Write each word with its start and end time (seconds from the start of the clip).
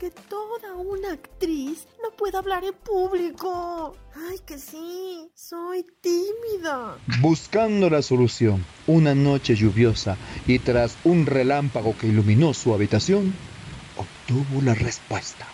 que 0.00 0.10
toda 0.10 0.74
una 0.76 1.12
actriz 1.12 1.86
no 2.02 2.10
puede 2.16 2.38
hablar 2.38 2.64
en 2.64 2.72
público. 2.72 3.94
Ay, 4.30 4.38
que 4.46 4.58
sí, 4.58 5.30
soy 5.34 5.84
tímida. 6.00 6.96
Buscando 7.20 7.90
la 7.90 8.00
solución, 8.00 8.64
una 8.86 9.14
noche 9.14 9.54
lluviosa 9.54 10.16
y 10.46 10.58
tras 10.58 10.96
un 11.04 11.26
relámpago 11.26 11.94
que 11.98 12.06
iluminó 12.06 12.54
su 12.54 12.72
habitación, 12.72 13.34
obtuvo 13.98 14.62
la 14.62 14.74
respuesta. 14.74 15.46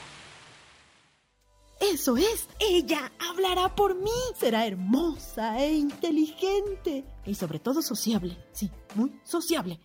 Eso 1.80 2.16
es, 2.16 2.48
ella 2.60 3.10
hablará 3.19 3.74
por 3.74 3.97
mí. 3.97 4.10
Será 4.38 4.65
hermosa 4.65 5.60
e 5.60 5.74
inteligente. 5.74 7.05
Y 7.24 7.34
sobre 7.34 7.59
todo 7.59 7.83
sociable. 7.83 8.37
Sí, 8.52 8.70
muy 8.95 9.12
sociable. 9.24 9.80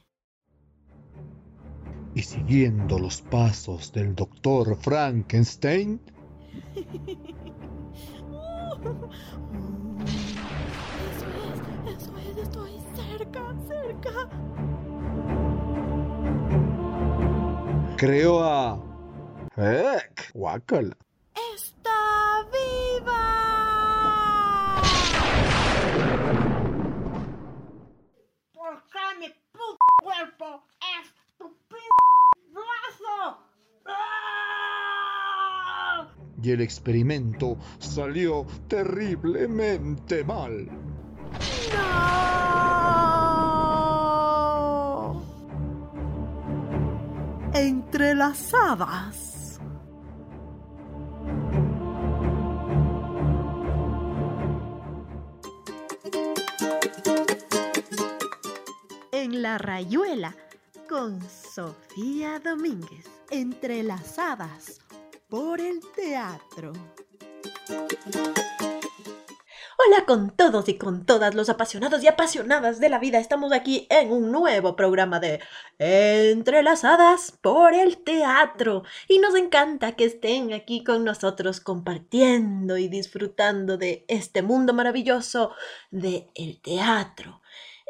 Y 2.13 2.21
siguiendo 2.21 2.99
los 2.99 3.21
pasos 3.21 3.91
del 3.93 4.15
doctor 4.15 4.75
Frankenstein, 4.77 5.99
Eso 11.11 11.27
es, 11.85 11.95
eso 11.95 12.17
es, 12.17 12.37
estoy 12.37 12.71
cerca, 12.95 13.55
cerca. 13.67 14.29
creó 18.01 18.43
a... 18.43 18.79
¡Heck! 19.55 20.31
¡Guácala! 20.33 20.97
¡Está 21.53 22.47
viva! 22.51 23.21
¿Por 28.55 28.83
qué 28.91 29.05
mi 29.19 29.27
puto 29.51 29.85
cuerpo 30.01 30.63
es 30.99 31.13
tu 31.37 31.55
p 31.69 31.75
brazo? 32.51 33.37
¡Ah! 33.85 35.11
Y 36.43 36.51
el 36.51 36.61
experimento 36.61 37.57
salió 37.79 38.45
terriblemente 38.67 40.23
mal. 40.23 40.69
¡No! 41.73 42.41
Entrelazadas. 47.53 49.59
En 59.11 59.41
la 59.41 59.57
rayuela 59.57 60.35
con 60.89 61.21
Sofía 61.21 62.39
Domínguez. 62.39 63.05
Entrelazadas 63.29 64.79
por 65.31 65.61
el 65.61 65.79
teatro. 65.95 66.73
Hola 69.77 70.05
con 70.05 70.35
todos 70.35 70.67
y 70.67 70.77
con 70.77 71.05
todas 71.05 71.33
los 71.35 71.47
apasionados 71.47 72.03
y 72.03 72.09
apasionadas 72.09 72.81
de 72.81 72.89
la 72.89 72.99
vida. 72.99 73.17
Estamos 73.17 73.53
aquí 73.53 73.87
en 73.89 74.11
un 74.11 74.29
nuevo 74.29 74.75
programa 74.75 75.21
de 75.21 75.39
Entrelazadas 75.79 77.31
por 77.31 77.73
el 77.73 78.03
Teatro. 78.03 78.83
Y 79.07 79.19
nos 79.19 79.35
encanta 79.35 79.93
que 79.93 80.03
estén 80.03 80.51
aquí 80.51 80.83
con 80.83 81.05
nosotros 81.05 81.61
compartiendo 81.61 82.77
y 82.77 82.89
disfrutando 82.89 83.77
de 83.77 84.03
este 84.09 84.41
mundo 84.41 84.73
maravilloso 84.73 85.53
de 85.91 86.29
el 86.35 86.59
teatro. 86.59 87.40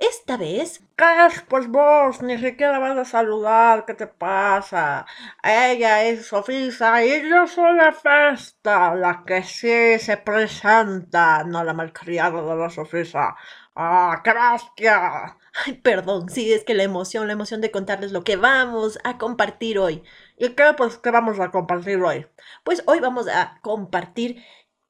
Esta 0.02 0.36
vez 0.36 0.82
¿Qué 0.98 1.26
es? 1.28 1.42
Pues 1.44 1.68
vos 1.68 2.24
ni 2.24 2.38
siquiera 2.40 2.80
vas 2.80 2.98
a 2.98 3.06
saludar, 3.06 3.86
¿qué 3.86 3.94
te 3.94 4.08
pasa? 4.08 5.06
Ella 5.44 6.04
es 6.06 6.26
Sofisa 6.26 7.06
y 7.06 7.30
yo 7.30 7.46
soy 7.46 7.76
la 7.76 7.92
festa, 7.92 8.96
la 8.96 9.24
que 9.26 9.44
sí 9.44 10.00
se 10.00 10.18
presenta, 10.18 11.44
no 11.44 11.64
la 11.64 11.74
malcriada 11.74 12.42
de 12.42 12.56
la 12.56 12.70
Sofisa. 12.72 13.36
¡Ah, 13.76 14.22
qué 14.24 14.34
bestia! 14.34 15.38
Ay, 15.66 15.74
perdón, 15.74 16.30
sí, 16.30 16.52
es 16.52 16.64
que 16.64 16.74
la 16.74 16.84
emoción, 16.84 17.28
la 17.28 17.34
emoción 17.34 17.62
de 17.62 17.72
contarles 17.72 18.12
lo 18.12 18.24
que 18.24 18.38
vamos 18.38 19.00
a 19.04 19.18
compartir 19.18 19.78
hoy. 19.80 20.04
¿Y 20.38 20.50
qué? 20.56 20.74
Pues, 20.76 20.98
¿qué 20.98 21.12
vamos 21.12 21.40
a 21.40 21.52
compartir 21.52 22.02
hoy? 22.02 22.26
Pues 22.64 22.84
hoy 22.88 23.00
vamos 23.00 23.28
a 23.28 23.60
compartir 23.62 24.44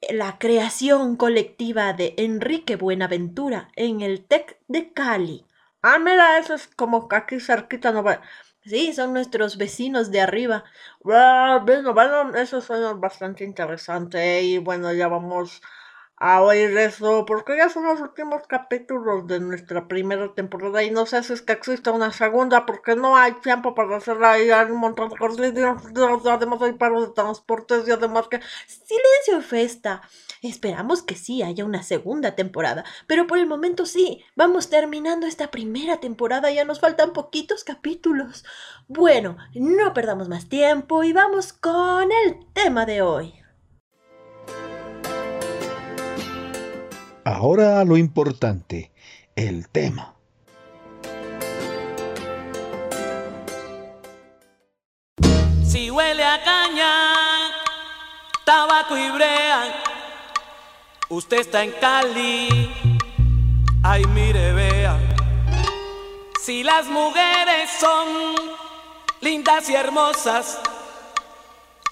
la 0.09 0.37
creación 0.39 1.15
colectiva 1.15 1.93
de 1.93 2.13
Enrique 2.17 2.75
Buenaventura 2.75 3.69
en 3.75 4.01
el 4.01 4.25
TEC 4.25 4.59
de 4.67 4.91
Cali. 4.93 5.45
Ah, 5.81 5.99
mira, 5.99 6.37
eso 6.39 6.53
es 6.55 6.67
como 6.67 7.07
aquí 7.11 7.39
cerquita, 7.39 7.91
¿no? 7.91 8.03
ve? 8.03 8.19
Sí, 8.63 8.93
son 8.93 9.13
nuestros 9.13 9.57
vecinos 9.57 10.11
de 10.11 10.21
arriba. 10.21 10.63
Ah, 11.05 11.61
Bueno, 11.65 11.93
bueno, 11.93 12.35
eso 12.35 12.61
suena 12.61 12.93
bastante 12.93 13.43
interesante 13.43 14.41
y 14.43 14.57
bueno, 14.59 14.93
ya 14.93 15.07
vamos 15.07 15.61
a 16.23 16.39
oír 16.43 16.77
eso 16.77 17.25
porque 17.25 17.57
ya 17.57 17.67
son 17.67 17.85
los 17.85 17.99
últimos 17.99 18.45
capítulos 18.45 19.25
de 19.25 19.39
nuestra 19.39 19.87
primera 19.87 20.31
temporada 20.35 20.83
y 20.83 20.91
no 20.91 21.07
sé 21.07 21.23
si 21.23 21.33
es 21.33 21.41
que 21.41 21.53
existe 21.53 21.89
una 21.89 22.13
segunda 22.13 22.67
porque 22.67 22.95
no 22.95 23.17
hay 23.17 23.31
tiempo 23.41 23.73
para 23.73 23.97
hacerla 23.97 24.39
y 24.39 24.51
hay 24.51 24.69
un 24.69 24.77
montón 24.77 25.09
de 25.09 25.17
cosas 25.17 25.51
y 25.51 26.29
además 26.29 26.61
hay 26.61 26.73
paros 26.73 27.07
de 27.07 27.13
transportes 27.15 27.87
y 27.87 27.91
además 27.91 28.27
que 28.27 28.39
Silencio, 28.67 29.41
Festa. 29.41 30.03
Esperamos 30.43 31.01
que 31.01 31.15
sí 31.15 31.41
haya 31.41 31.65
una 31.65 31.81
segunda 31.81 32.35
temporada, 32.35 32.83
pero 33.07 33.25
por 33.25 33.39
el 33.39 33.47
momento 33.47 33.87
sí, 33.87 34.23
vamos 34.35 34.69
terminando 34.69 35.25
esta 35.25 35.49
primera 35.49 35.99
temporada, 35.99 36.51
ya 36.51 36.65
nos 36.65 36.79
faltan 36.79 37.13
poquitos 37.13 37.63
capítulos. 37.63 38.45
Bueno, 38.87 39.37
no 39.55 39.93
perdamos 39.95 40.29
más 40.29 40.49
tiempo 40.49 41.03
y 41.03 41.13
vamos 41.13 41.51
con 41.51 42.11
el 42.11 42.45
tema 42.53 42.85
de 42.85 43.01
hoy. 43.01 43.40
Ahora 47.31 47.85
lo 47.85 47.95
importante, 47.95 48.91
el 49.35 49.69
tema. 49.69 50.15
Si 55.63 55.89
huele 55.89 56.25
a 56.25 56.43
caña, 56.43 56.91
tabaco 58.43 58.97
y 58.97 59.09
brea, 59.11 59.81
usted 61.07 61.39
está 61.39 61.63
en 61.63 61.71
Cali, 61.79 62.69
ay 63.81 64.03
mire 64.13 64.51
vea. 64.51 64.99
Si 66.43 66.63
las 66.63 66.87
mujeres 66.87 67.69
son 67.79 68.35
lindas 69.21 69.69
y 69.69 69.75
hermosas, 69.75 70.59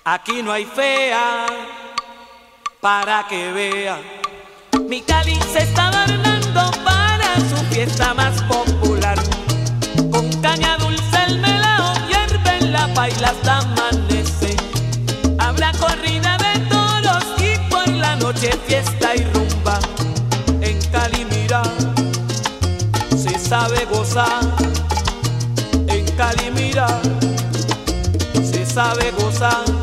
aquí 0.04 0.44
no 0.44 0.52
hay 0.52 0.66
fea 0.66 1.46
para 2.82 3.26
que 3.28 3.52
vea. 3.54 4.19
Mi 4.90 5.02
Cali 5.02 5.38
se 5.54 5.60
está 5.60 5.88
adornando 5.90 6.72
para 6.84 7.36
su 7.50 7.58
fiesta 7.72 8.14
más 8.14 8.42
popular. 8.44 9.18
Con 10.12 10.32
caña 10.42 10.78
dulce 10.78 11.18
el 11.28 11.40
melao 11.40 11.94
hierve 12.08 12.58
en 12.60 12.74
la 12.74 12.88
paila 12.94 13.30
hasta 13.30 13.60
amanece. 13.60 14.56
Habrá 15.38 15.72
corrida 15.74 16.38
de 16.38 16.60
toros 16.70 17.24
y 17.40 17.58
por 17.70 17.88
la 17.88 18.16
noche 18.18 18.52
fiesta 18.68 19.16
y 19.16 19.24
rumba. 19.34 19.80
En 20.62 20.80
Cali 20.92 21.26
mira, 21.26 21.64
se 23.16 23.38
sabe 23.40 23.86
gozar. 23.86 24.42
En 25.88 26.06
Cali 26.16 26.52
mira, 26.52 26.88
se 28.44 28.66
sabe 28.66 29.12
gozar. 29.12 29.79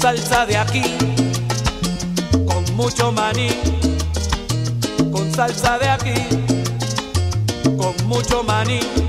Salsa 0.00 0.46
de 0.46 0.56
aquí, 0.56 0.82
con 2.46 2.64
mucho 2.76 3.10
maní. 3.12 3.48
Con 5.10 5.32
salsa 5.32 5.78
de 5.78 5.88
aquí, 5.88 6.14
con 7.76 7.94
mucho 8.06 8.42
maní. 8.42 9.03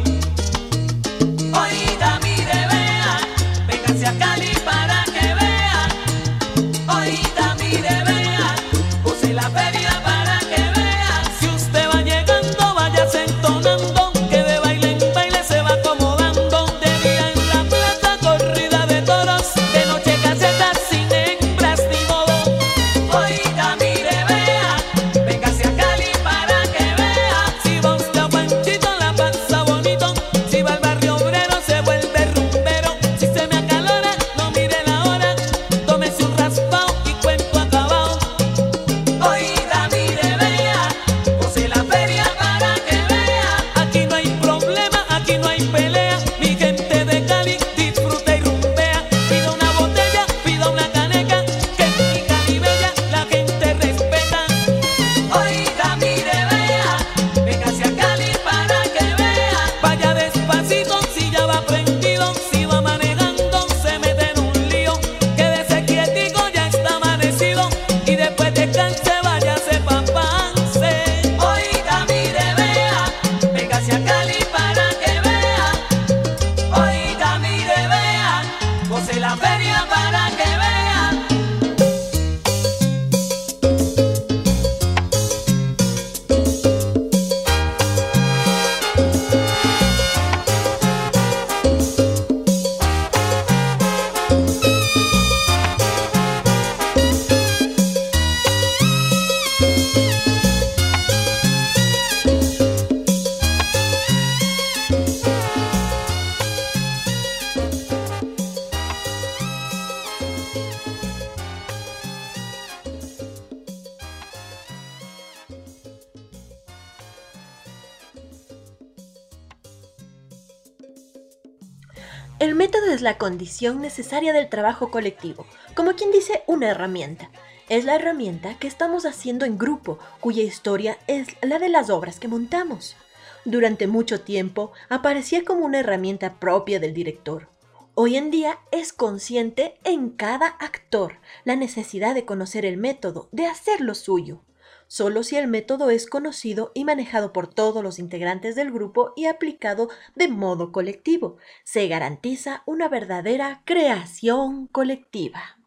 El 122.45 122.53
método 122.53 122.91
es 122.91 123.01
la 123.01 123.17
condición 123.17 123.81
necesaria 123.81 124.31
del 124.31 124.49
trabajo 124.49 124.91
colectivo, 124.91 125.47
como 125.73 125.93
quien 125.93 126.11
dice 126.11 126.43
una 126.45 126.69
herramienta. 126.69 127.31
Es 127.69 127.85
la 127.85 127.95
herramienta 127.95 128.53
que 128.59 128.67
estamos 128.67 129.07
haciendo 129.07 129.45
en 129.45 129.57
grupo, 129.57 129.97
cuya 130.19 130.43
historia 130.43 130.99
es 131.07 131.27
la 131.41 131.57
de 131.57 131.69
las 131.69 131.89
obras 131.89 132.19
que 132.19 132.27
montamos. 132.27 132.97
Durante 133.45 133.87
mucho 133.87 134.21
tiempo 134.21 134.73
aparecía 134.89 135.43
como 135.43 135.65
una 135.65 135.79
herramienta 135.79 136.35
propia 136.35 136.79
del 136.79 136.93
director. 136.93 137.49
Hoy 137.95 138.15
en 138.15 138.29
día 138.29 138.59
es 138.71 138.93
consciente 138.93 139.79
en 139.83 140.11
cada 140.11 140.45
actor 140.45 141.17
la 141.45 141.55
necesidad 141.55 142.13
de 142.13 142.25
conocer 142.25 142.63
el 142.63 142.77
método, 142.77 143.27
de 143.31 143.47
hacerlo 143.47 143.95
suyo 143.95 144.43
solo 144.87 145.23
si 145.23 145.37
el 145.37 145.47
método 145.47 145.89
es 145.89 146.07
conocido 146.07 146.71
y 146.73 146.85
manejado 146.85 147.33
por 147.33 147.47
todos 147.47 147.83
los 147.83 147.99
integrantes 147.99 148.55
del 148.55 148.71
grupo 148.71 149.13
y 149.15 149.25
aplicado 149.25 149.89
de 150.15 150.27
modo 150.27 150.71
colectivo. 150.71 151.37
Se 151.63 151.87
garantiza 151.87 152.63
una 152.65 152.87
verdadera 152.89 153.61
creación 153.65 154.67
colectiva. 154.67 155.57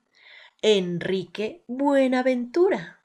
Enrique 0.63 1.63
Buenaventura. 1.67 3.01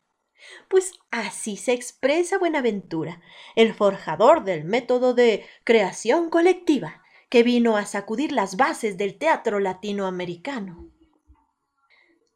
Pues 0.68 0.94
así 1.12 1.58
se 1.58 1.74
expresa 1.74 2.38
Buenaventura, 2.38 3.22
el 3.56 3.74
forjador 3.74 4.44
del 4.44 4.66
método 4.66 5.14
de 5.14 5.46
creación 5.64 6.30
colectiva, 6.30 7.02
que 7.30 7.44
vino 7.44 7.78
a 7.78 7.86
sacudir 7.86 8.32
las 8.32 8.58
bases 8.58 8.98
del 8.98 9.18
teatro 9.18 9.60
latinoamericano. 9.60 10.93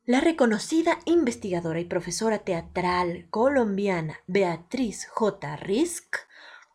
La 0.08 0.22
reconocida 0.22 1.00
investigadora 1.04 1.82
y 1.82 1.84
profesora 1.84 2.40
teatral 2.40 3.28
colombiana 3.30 4.22
Beatriz 4.26 5.06
J. 5.10 5.58
Risk 5.58 6.16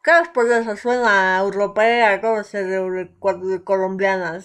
¿Qué 0.05 0.13
después 0.13 0.51
de 0.51 0.61
eso 0.61 0.77
suena 0.77 1.39
europea? 1.39 2.21
¿Cómo 2.21 2.45
se 2.45 2.63
de, 2.63 3.11
colombiana? 3.65 4.39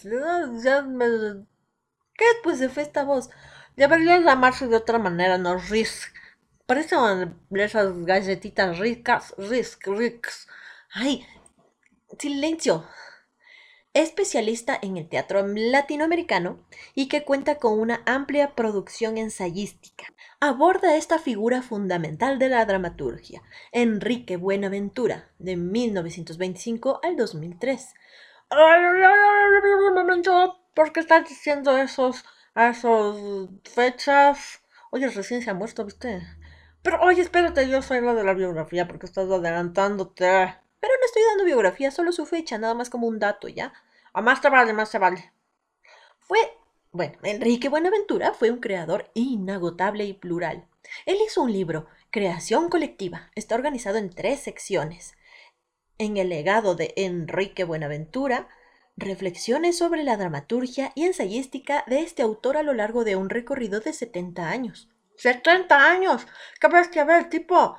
¿Qué 2.13 2.25
después 2.33 2.59
de 2.59 2.81
esta 2.81 3.03
voz? 3.03 3.29
Debería 3.75 4.19
llamarse 4.19 4.67
de 4.67 4.77
otra 4.77 4.99
manera, 4.99 5.37
no 5.37 5.57
Risk. 5.57 6.15
Parecen 6.65 7.37
esas 7.51 8.05
galletitas 8.05 8.79
ricas, 8.79 9.35
Risk, 9.37 9.85
Risk. 9.87 10.27
Ay, 10.93 11.27
silencio 12.17 12.85
especialista 14.01 14.77
en 14.81 14.97
el 14.97 15.09
teatro 15.09 15.45
latinoamericano 15.47 16.59
y 16.93 17.07
que 17.07 17.23
cuenta 17.23 17.55
con 17.55 17.79
una 17.79 18.01
amplia 18.05 18.55
producción 18.55 19.17
ensayística. 19.17 20.05
Aborda 20.39 20.95
esta 20.95 21.17
figura 21.17 21.61
fundamental 21.61 22.37
de 22.37 22.49
la 22.49 22.65
dramaturgia, 22.65 23.41
Enrique 23.71 24.37
Buenaventura, 24.37 25.31
de 25.39 25.55
1925 25.55 26.99
al 27.03 27.15
2003. 27.15 27.93
Un 28.51 29.93
momento, 29.95 30.59
¿por 30.75 30.93
qué 30.93 30.99
estás 30.99 31.27
diciendo 31.27 31.77
esos, 31.77 32.23
esos 32.55 33.49
fechas? 33.63 34.61
Oye, 34.91 35.09
recién 35.09 35.41
se 35.41 35.49
ha 35.49 35.53
muerto, 35.53 35.83
¿viste? 35.85 36.21
Pero, 36.83 37.01
oye, 37.01 37.21
espérate, 37.21 37.67
yo 37.67 37.81
soy 37.81 38.01
la 38.01 38.13
de 38.13 38.23
la 38.23 38.33
biografía 38.33 38.87
porque 38.87 39.07
estás 39.07 39.29
adelantándote. 39.29 40.25
Pero 40.79 40.93
no 40.99 41.05
estoy 41.05 41.23
dando 41.29 41.45
biografía, 41.45 41.91
solo 41.91 42.11
su 42.11 42.25
fecha, 42.25 42.57
nada 42.57 42.75
más 42.75 42.89
como 42.89 43.07
un 43.07 43.19
dato, 43.19 43.47
¿ya? 43.47 43.73
A 44.17 44.21
más 44.21 44.41
te 44.41 44.49
vale, 44.49 44.73
más 44.73 44.89
te 44.89 44.97
vale. 44.97 45.31
Fue, 46.21 46.39
bueno, 46.91 47.19
Enrique 47.21 47.69
Buenaventura 47.69 48.33
fue 48.33 48.49
un 48.49 48.59
creador 48.59 49.11
inagotable 49.13 50.05
y 50.05 50.13
plural. 50.13 50.67
Él 51.05 51.17
hizo 51.23 51.43
un 51.43 51.53
libro, 51.53 51.85
Creación 52.09 52.69
Colectiva. 52.69 53.29
Está 53.35 53.53
organizado 53.53 53.99
en 53.99 54.09
tres 54.09 54.39
secciones. 54.39 55.13
En 55.99 56.17
el 56.17 56.29
legado 56.29 56.73
de 56.73 56.95
Enrique 56.97 57.63
Buenaventura, 57.63 58.47
reflexiones 58.95 59.77
sobre 59.77 60.01
la 60.01 60.17
dramaturgia 60.17 60.93
y 60.95 61.05
ensayística 61.05 61.83
de 61.85 61.99
este 61.99 62.23
autor 62.23 62.57
a 62.57 62.63
lo 62.63 62.73
largo 62.73 63.03
de 63.03 63.17
un 63.17 63.29
recorrido 63.29 63.81
de 63.81 63.93
70 63.93 64.49
años. 64.49 64.89
¡70 65.19 65.71
años! 65.73 66.25
¿Qué 66.59 66.67
que 66.91 67.03
ver, 67.03 67.29
tipo? 67.29 67.77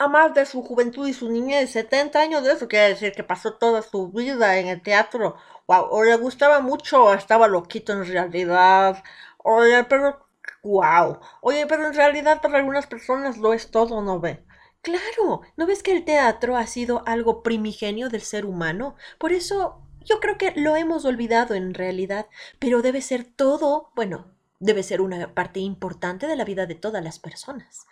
A 0.00 0.08
más 0.08 0.32
de 0.32 0.46
su 0.46 0.62
juventud 0.62 1.06
y 1.06 1.12
su 1.12 1.30
niñez, 1.30 1.72
70 1.72 2.20
años 2.20 2.42
de 2.42 2.52
eso 2.52 2.68
quiere 2.68 2.88
decir 2.88 3.12
que 3.12 3.22
pasó 3.22 3.54
toda 3.54 3.82
su 3.82 4.10
vida 4.10 4.58
en 4.58 4.68
el 4.68 4.80
teatro. 4.82 5.36
Wow, 5.66 5.88
o 5.90 6.02
le 6.02 6.16
gustaba 6.16 6.60
mucho 6.60 7.04
o 7.04 7.12
estaba 7.12 7.48
loquito 7.48 7.92
en 7.92 8.06
realidad. 8.06 9.04
Oye, 9.44 9.84
pero 9.84 10.26
wow. 10.62 11.20
Oye, 11.42 11.66
pero 11.66 11.86
en 11.86 11.92
realidad 11.92 12.40
para 12.40 12.58
algunas 12.58 12.86
personas 12.86 13.36
lo 13.36 13.52
es 13.52 13.70
todo, 13.70 14.00
¿no 14.00 14.20
ve? 14.20 14.42
Claro, 14.80 15.42
¿no 15.58 15.66
ves 15.66 15.82
que 15.82 15.92
el 15.92 16.06
teatro 16.06 16.56
ha 16.56 16.66
sido 16.66 17.02
algo 17.06 17.42
primigenio 17.42 18.08
del 18.08 18.22
ser 18.22 18.46
humano? 18.46 18.96
Por 19.18 19.32
eso 19.32 19.82
yo 20.00 20.18
creo 20.20 20.38
que 20.38 20.54
lo 20.56 20.76
hemos 20.76 21.04
olvidado 21.04 21.54
en 21.54 21.74
realidad, 21.74 22.26
pero 22.58 22.80
debe 22.80 23.02
ser 23.02 23.24
todo, 23.24 23.92
bueno, 23.94 24.32
debe 24.60 24.82
ser 24.82 25.02
una 25.02 25.34
parte 25.34 25.60
importante 25.60 26.26
de 26.26 26.36
la 26.36 26.44
vida 26.46 26.64
de 26.64 26.74
todas 26.74 27.04
las 27.04 27.18
personas. 27.18 27.86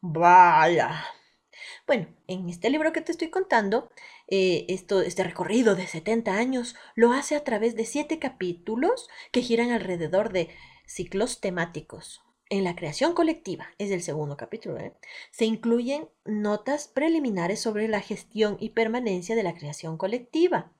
Vaya, 0.00 1.04
bueno, 1.86 2.08
en 2.26 2.48
este 2.48 2.70
libro 2.70 2.92
que 2.92 3.00
te 3.00 3.12
estoy 3.12 3.28
contando, 3.28 3.90
eh, 4.28 4.66
esto, 4.68 5.00
este 5.02 5.24
recorrido 5.24 5.74
de 5.74 5.86
70 5.86 6.34
años 6.34 6.74
lo 6.94 7.12
hace 7.12 7.36
a 7.36 7.44
través 7.44 7.76
de 7.76 7.84
siete 7.84 8.18
capítulos 8.18 9.08
que 9.32 9.42
giran 9.42 9.70
alrededor 9.70 10.32
de 10.32 10.48
ciclos 10.86 11.40
temáticos. 11.40 12.22
En 12.50 12.62
la 12.62 12.76
creación 12.76 13.14
colectiva, 13.14 13.70
es 13.78 13.90
el 13.90 14.02
segundo 14.02 14.36
capítulo, 14.36 14.78
¿eh? 14.78 14.94
se 15.30 15.46
incluyen 15.46 16.08
notas 16.24 16.88
preliminares 16.88 17.60
sobre 17.60 17.88
la 17.88 18.00
gestión 18.00 18.58
y 18.60 18.70
permanencia 18.70 19.34
de 19.34 19.42
la 19.42 19.54
creación 19.54 19.96
colectiva, 19.96 20.70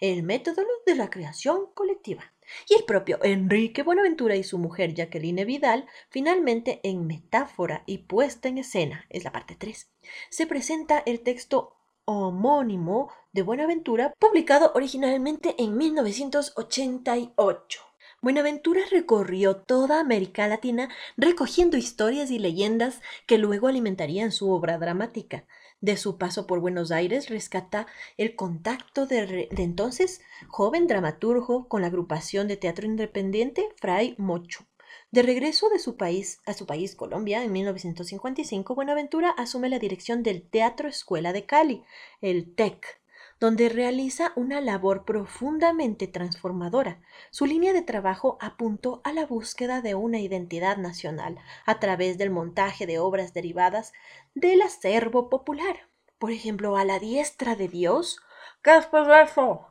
el 0.00 0.24
método 0.24 0.62
de 0.84 0.94
la 0.96 1.10
creación 1.10 1.66
colectiva, 1.74 2.31
y 2.68 2.74
el 2.74 2.84
propio 2.84 3.18
Enrique 3.22 3.82
Buenaventura 3.82 4.36
y 4.36 4.44
su 4.44 4.58
mujer 4.58 4.94
Jacqueline 4.94 5.46
Vidal, 5.46 5.86
finalmente 6.08 6.80
en 6.82 7.06
metáfora 7.06 7.82
y 7.86 7.98
puesta 7.98 8.48
en 8.48 8.58
escena, 8.58 9.06
es 9.10 9.24
la 9.24 9.32
parte 9.32 9.56
3, 9.56 9.90
se 10.30 10.46
presenta 10.46 11.02
el 11.06 11.20
texto 11.20 11.76
homónimo 12.04 13.10
de 13.32 13.42
Buenaventura, 13.42 14.14
publicado 14.18 14.72
originalmente 14.74 15.54
en 15.58 15.76
1988. 15.76 17.80
Buenaventura 18.20 18.82
recorrió 18.90 19.56
toda 19.56 19.98
América 19.98 20.46
Latina 20.46 20.88
recogiendo 21.16 21.76
historias 21.76 22.30
y 22.30 22.38
leyendas 22.38 23.00
que 23.26 23.38
luego 23.38 23.66
alimentarían 23.66 24.30
su 24.30 24.50
obra 24.50 24.78
dramática 24.78 25.44
de 25.82 25.98
su 25.98 26.16
paso 26.16 26.46
por 26.46 26.60
Buenos 26.60 26.92
Aires 26.92 27.28
rescata 27.28 27.86
el 28.16 28.34
contacto 28.36 29.04
de, 29.04 29.48
entonces 29.50 30.22
joven 30.48 30.86
dramaturgo 30.86 31.68
con 31.68 31.82
la 31.82 31.88
agrupación 31.88 32.48
de 32.48 32.56
teatro 32.56 32.86
independiente 32.86 33.68
Fray 33.76 34.14
Mocho. 34.16 34.64
De 35.10 35.22
regreso 35.22 35.68
de 35.68 35.78
su 35.78 35.96
país 35.96 36.40
a 36.46 36.54
su 36.54 36.66
país 36.66 36.94
Colombia 36.94 37.44
en 37.44 37.52
1955, 37.52 38.74
Buenaventura 38.74 39.30
asume 39.30 39.68
la 39.68 39.78
dirección 39.78 40.22
del 40.22 40.48
Teatro 40.48 40.88
Escuela 40.88 41.32
de 41.32 41.44
Cali, 41.44 41.82
el 42.20 42.54
TEC, 42.54 43.01
donde 43.42 43.68
realiza 43.68 44.32
una 44.36 44.60
labor 44.60 45.04
profundamente 45.04 46.06
transformadora. 46.06 47.00
Su 47.32 47.44
línea 47.44 47.72
de 47.72 47.82
trabajo 47.82 48.38
apuntó 48.40 49.00
a 49.02 49.12
la 49.12 49.26
búsqueda 49.26 49.80
de 49.80 49.96
una 49.96 50.20
identidad 50.20 50.76
nacional 50.76 51.40
a 51.66 51.80
través 51.80 52.18
del 52.18 52.30
montaje 52.30 52.86
de 52.86 53.00
obras 53.00 53.34
derivadas 53.34 53.94
del 54.36 54.62
acervo 54.62 55.28
popular. 55.28 55.88
Por 56.20 56.30
ejemplo, 56.30 56.76
a 56.76 56.84
la 56.84 57.00
diestra 57.00 57.56
de 57.56 57.66
Dios. 57.66 58.20
¿Qué 58.62 58.70
de 58.70 59.22
eso? 59.24 59.66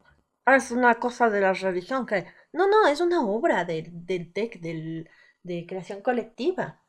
Es 0.46 0.72
una 0.72 0.96
cosa 0.96 1.30
de 1.30 1.40
la 1.40 1.54
religión 1.54 2.06
que... 2.06 2.26
No, 2.52 2.68
no, 2.68 2.88
es 2.88 3.00
una 3.00 3.26
obra 3.26 3.64
del, 3.64 4.34
TEC, 4.34 4.60
de 4.60 5.66
creación 5.66 6.02
colectiva. 6.02 6.81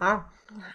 Ah. 0.00 0.32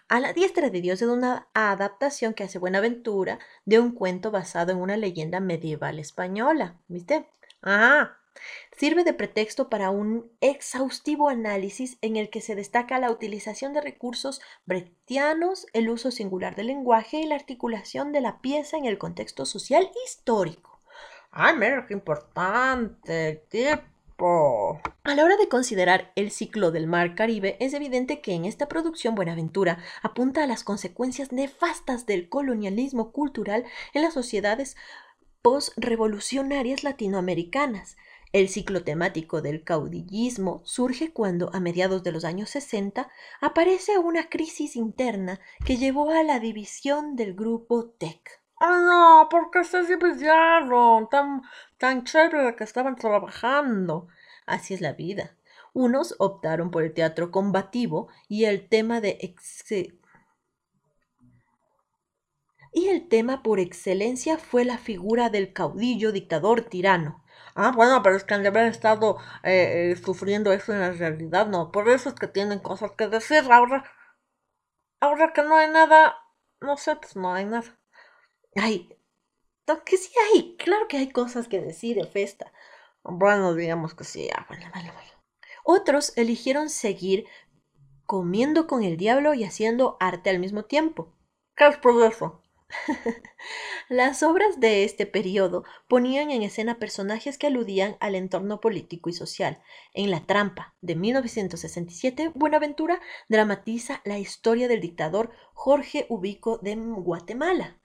A 0.08 0.20
la 0.20 0.34
diestra 0.34 0.70
de 0.70 0.82
Dios 0.82 1.02
es 1.02 1.08
una 1.08 1.48
adaptación 1.54 2.34
que 2.34 2.44
hace 2.44 2.60
Buenaventura 2.60 3.40
de 3.66 3.80
un 3.80 3.92
cuento 3.92 4.32
basado 4.32 4.72
en 4.72 4.78
una 4.78 4.98
leyenda 4.98 5.40
medieval 5.40 6.00
española. 6.00 6.76
¿Viste? 6.88 7.28
Ah. 7.62 8.18
Sirve 8.78 9.04
de 9.04 9.14
pretexto 9.14 9.70
para 9.70 9.90
un 9.90 10.32
exhaustivo 10.42 11.30
análisis 11.30 11.98
en 12.02 12.18
el 12.18 12.30
que 12.30 12.42
se 12.42 12.54
destaca 12.54 13.00
la 13.00 13.10
utilización 13.10 13.74
de 13.74 13.82
recursos 13.82 14.42
brechtianos, 14.66 15.68
el 15.74 15.90
uso 15.90 16.12
singular 16.12 16.56
del 16.56 16.68
lenguaje 16.68 17.18
y 17.18 17.26
la 17.26 17.36
articulación 17.36 18.12
de 18.12 18.22
la 18.22 18.42
pieza 18.42 18.78
en 18.78 18.86
el 18.86 18.98
contexto 18.98 19.46
social 19.46 19.90
histórico. 20.06 20.80
¡Ay, 21.32 21.56
mira 21.56 21.86
qué 21.88 21.94
importante! 21.94 23.46
A 24.18 25.14
la 25.14 25.26
hora 25.26 25.36
de 25.36 25.50
considerar 25.50 26.12
el 26.16 26.32
ciclo 26.32 26.72
del 26.72 26.88
Mar 26.88 27.16
Caribe, 27.16 27.58
es 27.60 27.74
evidente 27.74 28.22
que 28.22 28.34
en 28.34 28.46
esta 28.46 28.68
producción 28.68 29.14
Buenaventura 29.14 29.80
apunta 30.02 30.44
a 30.44 30.48
las 30.48 30.64
consecuencias 30.64 31.34
nefastas 31.34 32.06
del 32.06 32.30
colonialismo 32.30 33.12
cultural 33.12 33.66
en 33.94 34.02
las 34.04 34.14
sociedades 34.14 34.78
postrevolucionarias 35.42 36.84
latinoamericanas. 36.84 37.98
El 38.32 38.50
ciclo 38.50 38.84
temático 38.84 39.42
del 39.42 39.64
caudillismo 39.64 40.62
surge 40.66 41.12
cuando, 41.12 41.54
a 41.54 41.60
mediados 41.60 42.04
de 42.04 42.12
los 42.12 42.26
años 42.26 42.50
60, 42.50 43.10
aparece 43.42 43.98
una 43.98 44.30
crisis 44.30 44.76
interna 44.76 45.40
que 45.66 45.78
llevó 45.78 46.10
a 46.12 46.24
la 46.24 46.40
división 46.40 47.16
del 47.16 47.34
grupo 47.34 47.90
TEC. 47.98 48.45
Ah, 48.60 48.80
no, 48.86 49.30
porque 49.30 49.64
se 49.64 49.84
dividieron. 49.84 51.10
Tan, 51.10 51.42
tan 51.78 52.04
chévere 52.04 52.56
que 52.56 52.64
estaban 52.64 52.96
trabajando. 52.96 54.08
Así 54.46 54.74
es 54.74 54.82
la 54.82 54.94
vida. 54.94 55.36
Unos 55.74 56.16
optaron 56.20 56.72
por 56.72 56.84
el 56.84 56.94
teatro 56.94 57.32
combativo 57.32 58.08
y 58.30 58.46
el 58.46 58.68
tema 58.70 59.02
de 59.02 59.18
y 62.72 62.90
el 62.90 63.08
tema 63.08 63.42
por 63.42 63.60
excelencia 63.60 64.38
fue 64.38 64.66
la 64.66 64.78
figura 64.78 65.30
del 65.30 65.54
caudillo 65.54 66.12
dictador 66.12 66.62
tirano. 66.62 67.24
Ah, 67.56 67.72
bueno, 67.74 68.04
pero 68.04 68.18
es 68.18 68.26
que 68.26 68.34
han 68.34 68.44
de 68.44 68.50
haber 68.50 68.68
estado 68.68 69.18
eh, 69.44 69.92
eh, 69.92 69.96
sufriendo 69.96 70.52
eso 70.52 70.74
en 70.74 70.82
la 70.82 70.92
realidad, 70.92 71.48
¿no? 71.48 71.72
Por 71.72 71.88
eso 71.90 72.10
es 72.10 72.16
que 72.16 72.28
tienen 72.28 72.60
cosas 72.60 72.92
que 72.98 73.08
decir. 73.08 73.44
Ahora, 73.50 73.86
ahora 75.00 75.32
que 75.34 75.42
no 75.42 75.56
hay 75.56 75.70
nada, 75.70 76.18
no 76.60 76.76
sé, 76.78 76.96
pues 76.98 77.16
no 77.16 77.34
hay 77.34 77.46
nada. 77.46 77.80
Ay, 78.56 78.90
que 79.86 79.98
sí 79.98 80.12
hay, 80.34 80.56
claro 80.58 80.88
que 80.88 80.98
hay 80.98 81.10
cosas 81.10 81.48
que 81.48 81.62
decir 81.62 81.98
de 81.98 82.08
festa. 82.08 82.52
Bueno, 83.04 83.54
digamos 83.54 83.94
que 83.94 84.04
sí, 84.04 84.30
ah, 84.36 84.46
bueno, 84.48 84.66
vale. 84.74 84.92
Otros 85.64 86.14
eligieron 86.16 86.70
seguir 86.70 87.26
comiendo 88.06 88.68
con 88.68 88.84
el 88.84 88.98
diablo 88.98 89.34
y 89.34 89.44
haciendo 89.44 89.98
arte 90.00 90.30
al 90.30 90.40
mismo 90.40 90.64
tiempo. 90.66 91.14
¿Qué 91.56 91.68
es 91.68 91.80
eso? 92.14 92.42
Las 93.90 94.24
obras 94.24 94.60
de 94.60 94.84
este 94.84 95.06
periodo 95.06 95.64
ponían 95.88 96.32
en 96.32 96.42
escena 96.44 96.80
personajes 96.80 97.38
que 97.38 97.48
aludían 97.48 97.98
al 98.00 98.16
entorno 98.16 98.60
político 98.60 99.10
y 99.10 99.14
social. 99.14 99.62
En 99.94 100.12
La 100.12 100.26
Trampa, 100.26 100.76
de 100.82 100.96
1967, 100.96 102.32
Buenaventura 102.36 103.00
dramatiza 103.30 104.02
la 104.04 104.20
historia 104.20 104.68
del 104.68 104.82
dictador 104.82 105.32
Jorge 105.54 106.06
Ubico 106.10 106.58
de 106.58 106.76
Guatemala. 106.76 107.80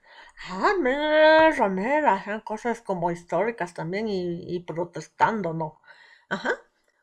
Ah, 0.49 0.73
mira, 0.79 1.69
mira, 1.69 2.13
hacen 2.15 2.41
cosas 2.41 2.81
como 2.81 3.11
históricas 3.11 3.73
también 3.73 4.07
y, 4.07 4.43
y 4.55 4.59
protestando, 4.61 5.53
¿no? 5.53 5.81
Ajá. 6.29 6.51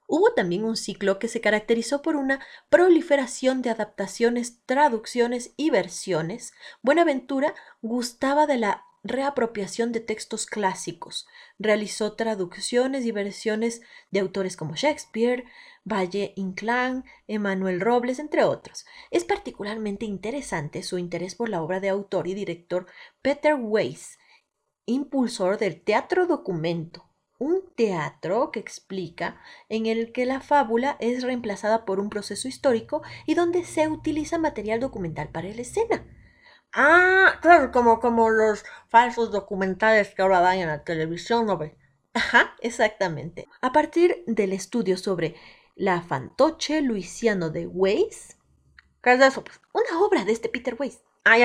Hubo 0.06 0.32
también 0.34 0.64
un 0.64 0.76
ciclo 0.76 1.18
que 1.18 1.28
se 1.28 1.40
caracterizó 1.40 2.02
por 2.02 2.16
una 2.16 2.40
proliferación 2.70 3.62
de 3.62 3.70
adaptaciones, 3.70 4.64
traducciones 4.66 5.52
y 5.56 5.70
versiones. 5.70 6.52
Buenaventura 6.82 7.54
gustaba 7.82 8.46
de 8.46 8.56
la 8.58 8.84
reapropiación 9.02 9.92
de 9.92 10.00
textos 10.00 10.46
clásicos. 10.46 11.26
Realizó 11.58 12.14
traducciones 12.14 13.04
y 13.04 13.12
versiones 13.12 13.82
de 14.10 14.20
autores 14.20 14.56
como 14.56 14.74
Shakespeare, 14.74 15.44
Valle 15.84 16.32
Inclán, 16.36 17.04
Emanuel 17.26 17.80
Robles, 17.80 18.18
entre 18.18 18.44
otros. 18.44 18.84
Es 19.10 19.24
particularmente 19.24 20.04
interesante 20.04 20.82
su 20.82 20.98
interés 20.98 21.34
por 21.34 21.48
la 21.48 21.62
obra 21.62 21.80
de 21.80 21.88
autor 21.88 22.28
y 22.28 22.34
director 22.34 22.86
Peter 23.22 23.54
Weiss, 23.58 24.18
impulsor 24.86 25.58
del 25.58 25.82
teatro 25.82 26.26
documento, 26.26 27.08
un 27.38 27.62
teatro 27.76 28.50
que 28.50 28.60
explica 28.60 29.40
en 29.68 29.86
el 29.86 30.12
que 30.12 30.26
la 30.26 30.40
fábula 30.40 30.96
es 31.00 31.22
reemplazada 31.22 31.84
por 31.84 32.00
un 32.00 32.10
proceso 32.10 32.48
histórico 32.48 33.02
y 33.26 33.34
donde 33.34 33.64
se 33.64 33.88
utiliza 33.88 34.38
material 34.38 34.80
documental 34.80 35.28
para 35.30 35.48
la 35.48 35.62
escena. 35.62 36.04
Ah, 36.72 37.38
claro, 37.40 37.70
como, 37.72 38.00
como 38.00 38.30
los 38.30 38.64
falsos 38.88 39.30
documentales 39.30 40.14
que 40.14 40.22
ahora 40.22 40.40
dan 40.40 40.58
en 40.58 40.68
la 40.68 40.84
televisión, 40.84 41.46
¿no 41.46 41.56
ve? 41.56 41.76
Ajá, 42.14 42.54
exactamente. 42.60 43.46
A 43.60 43.72
partir 43.72 44.24
del 44.26 44.52
estudio 44.52 44.96
sobre 44.96 45.34
la 45.76 46.02
fantoche 46.02 46.80
Luisiano 46.82 47.50
de 47.50 47.66
Weiss. 47.66 48.36
¿Qué 49.02 49.14
es 49.14 49.20
eso? 49.20 49.44
Pues, 49.44 49.60
una 49.72 50.00
obra 50.00 50.24
de 50.24 50.32
este 50.32 50.48
Peter 50.48 50.76
Weiss. 50.78 51.00
Ah. 51.24 51.36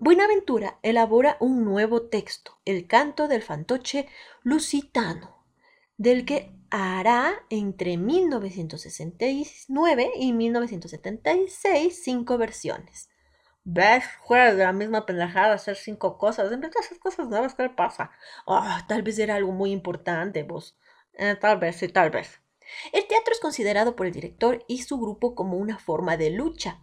Buenaventura 0.00 0.80
elabora 0.82 1.36
un 1.38 1.64
nuevo 1.64 2.08
texto, 2.08 2.58
el 2.64 2.88
canto 2.88 3.28
del 3.28 3.42
fantoche 3.42 4.08
lusitano, 4.42 5.44
del 5.96 6.24
que 6.24 6.50
hará 6.70 7.46
entre 7.48 7.96
1969 7.96 10.10
y 10.16 10.32
1976 10.32 12.02
cinco 12.02 12.36
versiones. 12.36 13.08
¿Ves? 13.66 14.04
Juega 14.20 14.54
de 14.54 14.62
la 14.64 14.72
misma 14.72 15.06
pendejada 15.06 15.54
hacer 15.54 15.76
cinco 15.76 16.18
cosas. 16.18 16.52
En 16.52 16.60
vez 16.60 16.70
de 16.70 16.80
hacer 16.80 16.98
cosas 16.98 17.28
nuevas, 17.28 17.54
¿qué 17.54 17.62
le 17.64 17.70
pasa? 17.70 18.10
Oh, 18.44 18.62
tal 18.88 19.02
vez 19.02 19.18
era 19.18 19.36
algo 19.36 19.52
muy 19.52 19.72
importante, 19.72 20.42
vos. 20.42 20.76
Eh, 21.14 21.36
tal 21.40 21.58
vez, 21.58 21.76
sí, 21.76 21.88
tal 21.88 22.10
vez. 22.10 22.40
El 22.92 23.06
teatro 23.06 23.32
es 23.32 23.40
considerado 23.40 23.96
por 23.96 24.06
el 24.06 24.12
director 24.12 24.64
y 24.68 24.82
su 24.82 24.98
grupo 24.98 25.34
como 25.34 25.56
una 25.56 25.78
forma 25.78 26.16
de 26.16 26.30
lucha. 26.30 26.80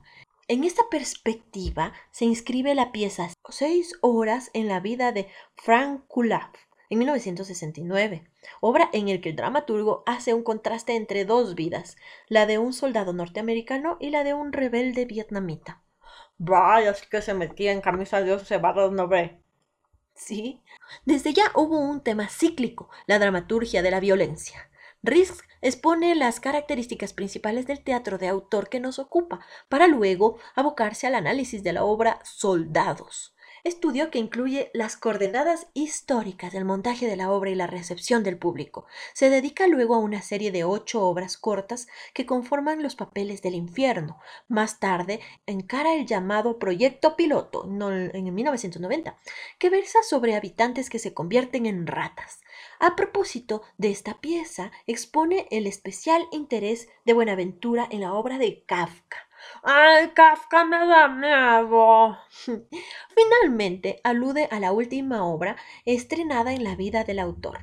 En 0.48 0.64
esta 0.64 0.84
perspectiva 0.90 1.94
se 2.12 2.26
inscribe 2.26 2.76
la 2.76 2.92
pieza 2.92 3.30
Seis 3.50 3.94
horas 4.02 4.50
en 4.54 4.68
la 4.68 4.80
vida 4.80 5.12
de 5.12 5.30
Frank 5.56 6.06
Kulaf 6.08 6.50
en 6.90 7.00
1969, 7.00 8.28
obra 8.60 8.90
en 8.92 9.08
la 9.08 9.22
que 9.22 9.30
el 9.30 9.36
dramaturgo 9.36 10.04
hace 10.06 10.34
un 10.34 10.44
contraste 10.44 10.96
entre 10.96 11.26
dos 11.26 11.56
vidas, 11.56 11.96
la 12.28 12.46
de 12.46 12.58
un 12.58 12.74
soldado 12.74 13.14
norteamericano 13.14 13.98
y 14.00 14.10
la 14.10 14.26
de 14.26 14.34
un 14.34 14.52
rebelde 14.52 15.06
vietnamita. 15.06 15.84
Vaya, 16.44 16.90
es 16.90 17.04
que 17.06 17.22
se 17.22 17.36
metía 17.36 17.72
en 17.72 17.82
camisa 17.82 18.20
de 18.20 18.34
once 18.34 18.58
varas, 18.58 18.92
no 18.92 19.08
ve. 19.08 19.40
Sí, 20.16 20.64
desde 21.06 21.34
ya 21.34 21.52
hubo 21.54 21.78
un 21.80 22.02
tema 22.02 22.30
cíclico, 22.30 22.90
la 23.06 23.20
dramaturgia 23.20 23.84
de 23.84 23.92
la 23.92 24.00
violencia. 24.00 24.72
Risk 25.04 25.46
expone 25.62 26.16
las 26.16 26.40
características 26.40 27.14
principales 27.14 27.68
del 27.68 27.84
teatro 27.84 28.18
de 28.18 28.28
autor 28.28 28.70
que 28.70 28.80
nos 28.80 28.98
ocupa, 28.98 29.46
para 29.70 29.86
luego 29.86 30.40
abocarse 30.56 31.06
al 31.06 31.14
análisis 31.14 31.62
de 31.62 31.74
la 31.74 31.84
obra 31.84 32.20
Soldados, 32.24 33.36
estudio 33.64 34.12
que 34.12 34.20
incluye 34.20 34.72
las 34.74 34.98
coordenadas 34.98 35.68
históricas 35.74 36.54
del 36.54 36.66
montaje 36.66 37.08
de 37.08 37.16
la 37.16 37.32
obra 37.32 37.50
y 37.50 37.56
la 37.56 37.68
recepción 37.68 38.24
del 38.24 38.38
público. 38.38 38.86
Se 39.14 39.30
dedica 39.30 39.68
luego 39.68 39.96
a 39.96 40.00
una 40.00 40.22
serie 40.22 40.52
de 40.52 40.64
ocho 40.64 41.04
obras 41.06 41.38
cortas 41.38 41.88
que 42.14 42.26
conforman 42.26 42.84
los 42.84 42.96
papeles 42.96 43.42
del 43.42 43.56
infierno. 43.56 44.20
Más 44.48 44.80
tarde 44.80 45.20
encara 45.46 45.96
el 45.96 46.06
llamado 46.06 46.60
Proyecto 46.60 47.16
Piloto, 47.16 47.66
en 47.66 48.34
1990, 48.34 49.18
que 49.60 49.70
versa 49.70 50.00
sobre 50.04 50.36
habitantes 50.36 50.90
que 50.90 51.00
se 51.00 51.14
convierten 51.14 51.66
en 51.66 51.88
ratas. 51.88 52.42
A 52.80 52.96
propósito 52.96 53.62
de 53.78 53.92
esta 53.92 54.20
pieza, 54.20 54.72
expone 54.88 55.48
el 55.52 55.68
especial 55.68 56.24
interés 56.32 56.90
de 57.06 57.14
Buenaventura 57.14 57.88
en 57.90 58.02
la 58.02 58.14
obra 58.14 58.38
de 58.38 58.64
Kafka 58.66 59.31
Ay, 59.64 60.10
Kafka 60.10 60.66
me 60.66 60.78
da 60.88 61.08
miedo. 61.08 62.18
Finalmente, 63.16 64.00
alude 64.04 64.48
a 64.52 64.60
la 64.60 64.72
última 64.72 65.26
obra 65.26 65.56
estrenada 65.86 66.54
en 66.54 66.64
la 66.64 66.76
vida 66.76 67.04
del 67.04 67.20
autor, 67.20 67.60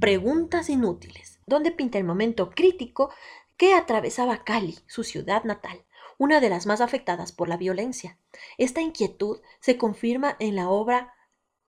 Preguntas 0.00 0.68
Inútiles, 0.68 1.40
donde 1.46 1.72
pinta 1.72 1.98
el 1.98 2.04
momento 2.04 2.50
crítico 2.50 3.10
que 3.56 3.74
atravesaba 3.74 4.44
Cali, 4.44 4.78
su 4.86 5.04
ciudad 5.04 5.44
natal, 5.44 5.84
una 6.16 6.40
de 6.40 6.50
las 6.50 6.66
más 6.66 6.80
afectadas 6.80 7.32
por 7.32 7.48
la 7.48 7.56
violencia. 7.56 8.18
Esta 8.58 8.80
inquietud 8.80 9.40
se 9.60 9.78
confirma 9.78 10.36
en 10.38 10.56
la 10.56 10.68
obra 10.68 11.14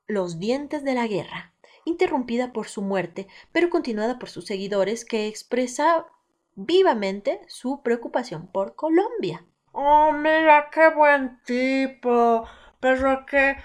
Los 0.06 0.38
dientes 0.38 0.84
de 0.84 0.94
la 0.94 1.06
guerra, 1.06 1.54
interrumpida 1.84 2.52
por 2.52 2.68
su 2.68 2.82
muerte, 2.82 3.28
pero 3.52 3.70
continuada 3.70 4.18
por 4.18 4.28
sus 4.28 4.46
seguidores 4.46 5.04
que 5.04 5.26
expresa 5.26 6.06
vivamente 6.54 7.40
su 7.48 7.82
preocupación 7.82 8.46
por 8.48 8.74
Colombia. 8.74 9.44
Oh, 9.72 10.12
mira, 10.12 10.68
qué 10.70 10.88
buen 10.90 11.40
tipo, 11.44 12.46
pero 12.80 13.24
que 13.26 13.56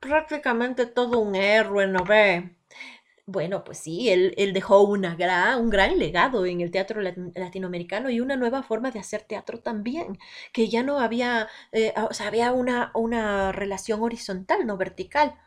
prácticamente 0.00 0.86
todo 0.86 1.20
un 1.20 1.34
héroe, 1.34 1.86
¿no 1.86 2.04
ve? 2.04 2.56
Bueno, 3.26 3.64
pues 3.64 3.78
sí, 3.78 4.10
él, 4.10 4.34
él 4.36 4.52
dejó 4.52 4.82
una 4.82 5.14
gran, 5.16 5.60
un 5.60 5.70
gran 5.70 5.98
legado 5.98 6.44
en 6.46 6.60
el 6.60 6.70
teatro 6.70 7.00
latinoamericano 7.00 8.10
y 8.10 8.20
una 8.20 8.36
nueva 8.36 8.62
forma 8.62 8.90
de 8.90 8.98
hacer 9.00 9.22
teatro 9.22 9.60
también, 9.60 10.18
que 10.52 10.68
ya 10.68 10.82
no 10.82 10.98
había, 11.00 11.48
eh, 11.72 11.94
o 12.10 12.12
sea, 12.12 12.28
había 12.28 12.52
una, 12.52 12.90
una 12.94 13.50
relación 13.52 14.02
horizontal, 14.02 14.66
no 14.66 14.76
vertical. 14.76 15.38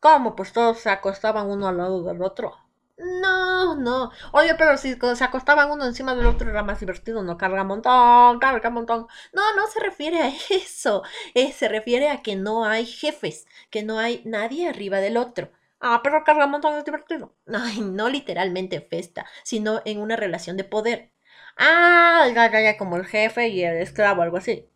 ¿Cómo? 0.00 0.36
Pues 0.36 0.52
todos 0.52 0.78
se 0.80 0.90
acostaban 0.90 1.48
uno 1.50 1.68
al 1.68 1.78
lado 1.78 2.02
del 2.04 2.22
otro. 2.22 2.54
No, 2.98 3.76
no. 3.76 4.10
Oye, 4.32 4.54
pero 4.56 4.76
si 4.76 4.94
se 5.14 5.24
acostaban 5.24 5.70
uno 5.70 5.86
encima 5.86 6.14
del 6.16 6.26
otro 6.26 6.50
era 6.50 6.62
más 6.64 6.80
divertido, 6.80 7.22
no 7.22 7.36
carga 7.38 7.62
montón, 7.62 8.38
carga 8.40 8.70
montón. 8.70 9.06
No, 9.32 9.54
no 9.54 9.66
se 9.68 9.78
refiere 9.80 10.20
a 10.20 10.28
eso. 10.50 11.02
Eh, 11.34 11.52
se 11.52 11.68
refiere 11.68 12.08
a 12.10 12.22
que 12.22 12.34
no 12.36 12.64
hay 12.64 12.86
jefes, 12.86 13.46
que 13.70 13.82
no 13.84 13.98
hay 14.00 14.22
nadie 14.24 14.68
arriba 14.68 14.98
del 14.98 15.16
otro. 15.16 15.50
Ah, 15.80 16.00
pero 16.02 16.24
carga 16.24 16.46
montón 16.48 16.74
es 16.76 16.84
divertido. 16.84 17.34
Ay, 17.54 17.80
no 17.80 18.08
literalmente 18.08 18.80
festa, 18.80 19.26
sino 19.44 19.80
en 19.84 20.00
una 20.00 20.16
relación 20.16 20.56
de 20.56 20.64
poder. 20.64 21.12
Ah, 21.56 22.26
ya, 22.34 22.50
ya, 22.50 22.60
ya, 22.62 22.76
como 22.76 22.96
el 22.96 23.06
jefe 23.06 23.48
y 23.48 23.62
el 23.64 23.76
esclavo, 23.76 24.22
algo 24.22 24.36
así. 24.38 24.68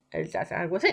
Algo 0.50 0.76
así. 0.76 0.88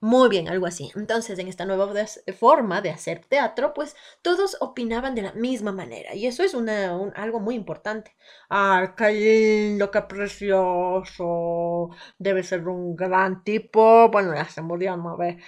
Muy 0.00 0.28
bien, 0.28 0.48
algo 0.48 0.66
así. 0.66 0.90
Entonces, 0.96 1.38
en 1.38 1.48
esta 1.48 1.64
nueva 1.66 1.92
forma 2.38 2.80
de 2.80 2.90
hacer 2.90 3.24
teatro, 3.26 3.74
pues 3.74 3.94
todos 4.22 4.56
opinaban 4.60 5.14
de 5.14 5.22
la 5.22 5.32
misma 5.32 5.72
manera. 5.72 6.14
Y 6.14 6.26
eso 6.26 6.42
es 6.42 6.54
una, 6.54 6.94
algo 7.14 7.40
muy 7.40 7.54
importante. 7.54 8.16
¡Ay, 8.48 8.88
qué 8.96 9.10
lindo, 9.12 9.90
qué 9.90 10.02
precioso! 10.02 11.90
Debe 12.18 12.42
ser 12.42 12.66
un 12.68 12.96
gran 12.96 13.44
tipo. 13.44 14.08
Bueno, 14.10 14.34
ya 14.34 14.48
se 14.48 14.62
murió, 14.62 14.96
¿no 14.96 15.16
ve? 15.16 15.38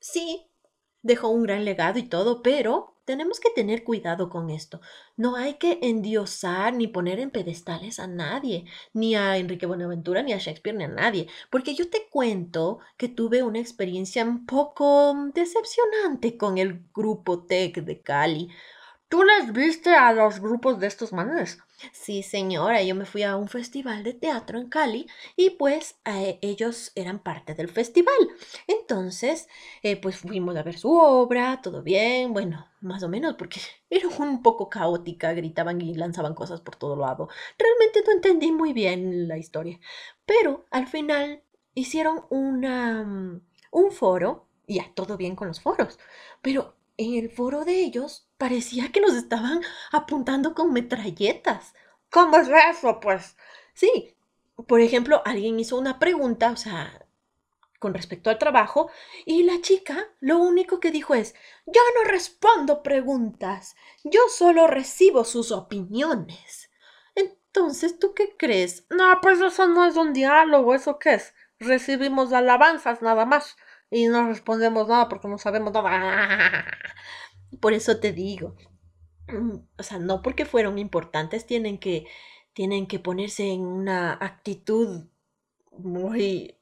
Sí, 0.00 0.50
dejó 1.02 1.28
un 1.28 1.44
gran 1.44 1.64
legado 1.64 1.98
y 1.98 2.08
todo, 2.08 2.42
pero 2.42 2.97
tenemos 3.08 3.40
que 3.40 3.48
tener 3.48 3.84
cuidado 3.84 4.28
con 4.28 4.50
esto. 4.50 4.82
No 5.16 5.36
hay 5.36 5.54
que 5.54 5.78
endiosar 5.80 6.74
ni 6.74 6.88
poner 6.88 7.20
en 7.20 7.30
pedestales 7.30 8.00
a 8.00 8.06
nadie, 8.06 8.66
ni 8.92 9.14
a 9.14 9.38
Enrique 9.38 9.64
Buenaventura, 9.64 10.22
ni 10.22 10.34
a 10.34 10.38
Shakespeare, 10.38 10.76
ni 10.76 10.84
a 10.84 10.88
nadie, 10.88 11.26
porque 11.48 11.74
yo 11.74 11.88
te 11.88 12.06
cuento 12.10 12.80
que 12.98 13.08
tuve 13.08 13.42
una 13.42 13.60
experiencia 13.60 14.22
un 14.24 14.44
poco 14.44 15.14
decepcionante 15.32 16.36
con 16.36 16.58
el 16.58 16.82
grupo 16.94 17.46
Tech 17.46 17.82
de 17.82 18.02
Cali. 18.02 18.50
¿Tú 19.08 19.24
les 19.24 19.52
viste 19.54 19.94
a 19.94 20.12
los 20.12 20.38
grupos 20.38 20.78
de 20.80 20.86
estos 20.86 21.12
manes? 21.14 21.58
Sí, 21.92 22.22
señora, 22.22 22.82
yo 22.82 22.94
me 22.94 23.06
fui 23.06 23.22
a 23.22 23.36
un 23.36 23.48
festival 23.48 24.02
de 24.02 24.12
teatro 24.12 24.58
en 24.58 24.68
Cali 24.68 25.06
y 25.34 25.50
pues 25.50 25.96
eh, 26.04 26.38
ellos 26.42 26.92
eran 26.94 27.18
parte 27.22 27.54
del 27.54 27.68
festival. 27.70 28.18
Entonces, 28.66 29.48
eh, 29.82 29.96
pues 29.96 30.18
fuimos 30.18 30.56
a 30.56 30.62
ver 30.62 30.76
su 30.78 30.92
obra, 30.92 31.60
todo 31.62 31.82
bien, 31.82 32.34
bueno, 32.34 32.66
más 32.82 33.02
o 33.02 33.08
menos, 33.08 33.34
porque 33.36 33.60
era 33.90 34.08
un 34.08 34.42
poco 34.42 34.68
caótica, 34.68 35.32
gritaban 35.32 35.80
y 35.80 35.94
lanzaban 35.94 36.34
cosas 36.34 36.60
por 36.60 36.76
todo 36.76 36.96
lado. 36.96 37.28
Realmente 37.58 38.02
no 38.06 38.12
entendí 38.12 38.52
muy 38.52 38.74
bien 38.74 39.26
la 39.26 39.38
historia, 39.38 39.80
pero 40.26 40.66
al 40.70 40.86
final 40.86 41.42
hicieron 41.74 42.26
una, 42.28 43.04
mm, 43.04 43.40
un 43.70 43.92
foro, 43.92 44.48
y 44.66 44.76
ya, 44.76 44.92
todo 44.94 45.16
bien 45.16 45.34
con 45.36 45.48
los 45.48 45.60
foros, 45.60 45.98
pero 46.42 46.74
en 46.98 47.14
el 47.14 47.30
foro 47.30 47.64
de 47.64 47.80
ellos 47.80 48.27
parecía 48.38 48.90
que 48.92 49.00
nos 49.00 49.14
estaban 49.14 49.62
apuntando 49.92 50.54
con 50.54 50.72
metralletas. 50.72 51.74
¿Cómo 52.10 52.38
es 52.38 52.48
eso, 52.70 53.00
pues? 53.00 53.36
Sí, 53.74 54.14
por 54.66 54.80
ejemplo, 54.80 55.22
alguien 55.24 55.60
hizo 55.60 55.76
una 55.78 55.98
pregunta, 55.98 56.50
o 56.50 56.56
sea, 56.56 57.06
con 57.78 57.94
respecto 57.94 58.30
al 58.30 58.38
trabajo, 58.38 58.90
y 59.24 59.44
la 59.44 59.60
chica 59.60 60.08
lo 60.20 60.38
único 60.38 60.80
que 60.80 60.90
dijo 60.90 61.14
es, 61.14 61.34
yo 61.66 61.80
no 61.96 62.10
respondo 62.10 62.82
preguntas, 62.82 63.76
yo 64.04 64.20
solo 64.30 64.66
recibo 64.66 65.24
sus 65.24 65.52
opiniones. 65.52 66.70
Entonces, 67.14 67.98
¿tú 67.98 68.14
qué 68.14 68.36
crees? 68.36 68.86
No, 68.90 69.20
pues 69.20 69.40
eso 69.40 69.66
no 69.68 69.86
es 69.86 69.96
un 69.96 70.12
diálogo, 70.12 70.74
¿eso 70.74 70.98
qué 70.98 71.14
es? 71.14 71.34
Recibimos 71.58 72.32
alabanzas 72.32 73.02
nada 73.02 73.26
más 73.26 73.56
y 73.90 74.06
no 74.08 74.28
respondemos 74.28 74.88
nada 74.88 75.08
porque 75.08 75.28
no 75.28 75.38
sabemos 75.38 75.72
nada. 75.72 76.64
Por 77.60 77.72
eso 77.72 77.98
te 78.00 78.12
digo, 78.12 78.56
mm, 79.28 79.56
o 79.78 79.82
sea, 79.82 79.98
no 79.98 80.22
porque 80.22 80.44
fueron 80.44 80.78
importantes 80.78 81.46
tienen 81.46 81.78
que 81.78 82.06
tienen 82.52 82.88
que 82.88 82.98
ponerse 82.98 83.52
en 83.52 83.60
una 83.60 84.14
actitud 84.14 85.06
muy 85.78 86.58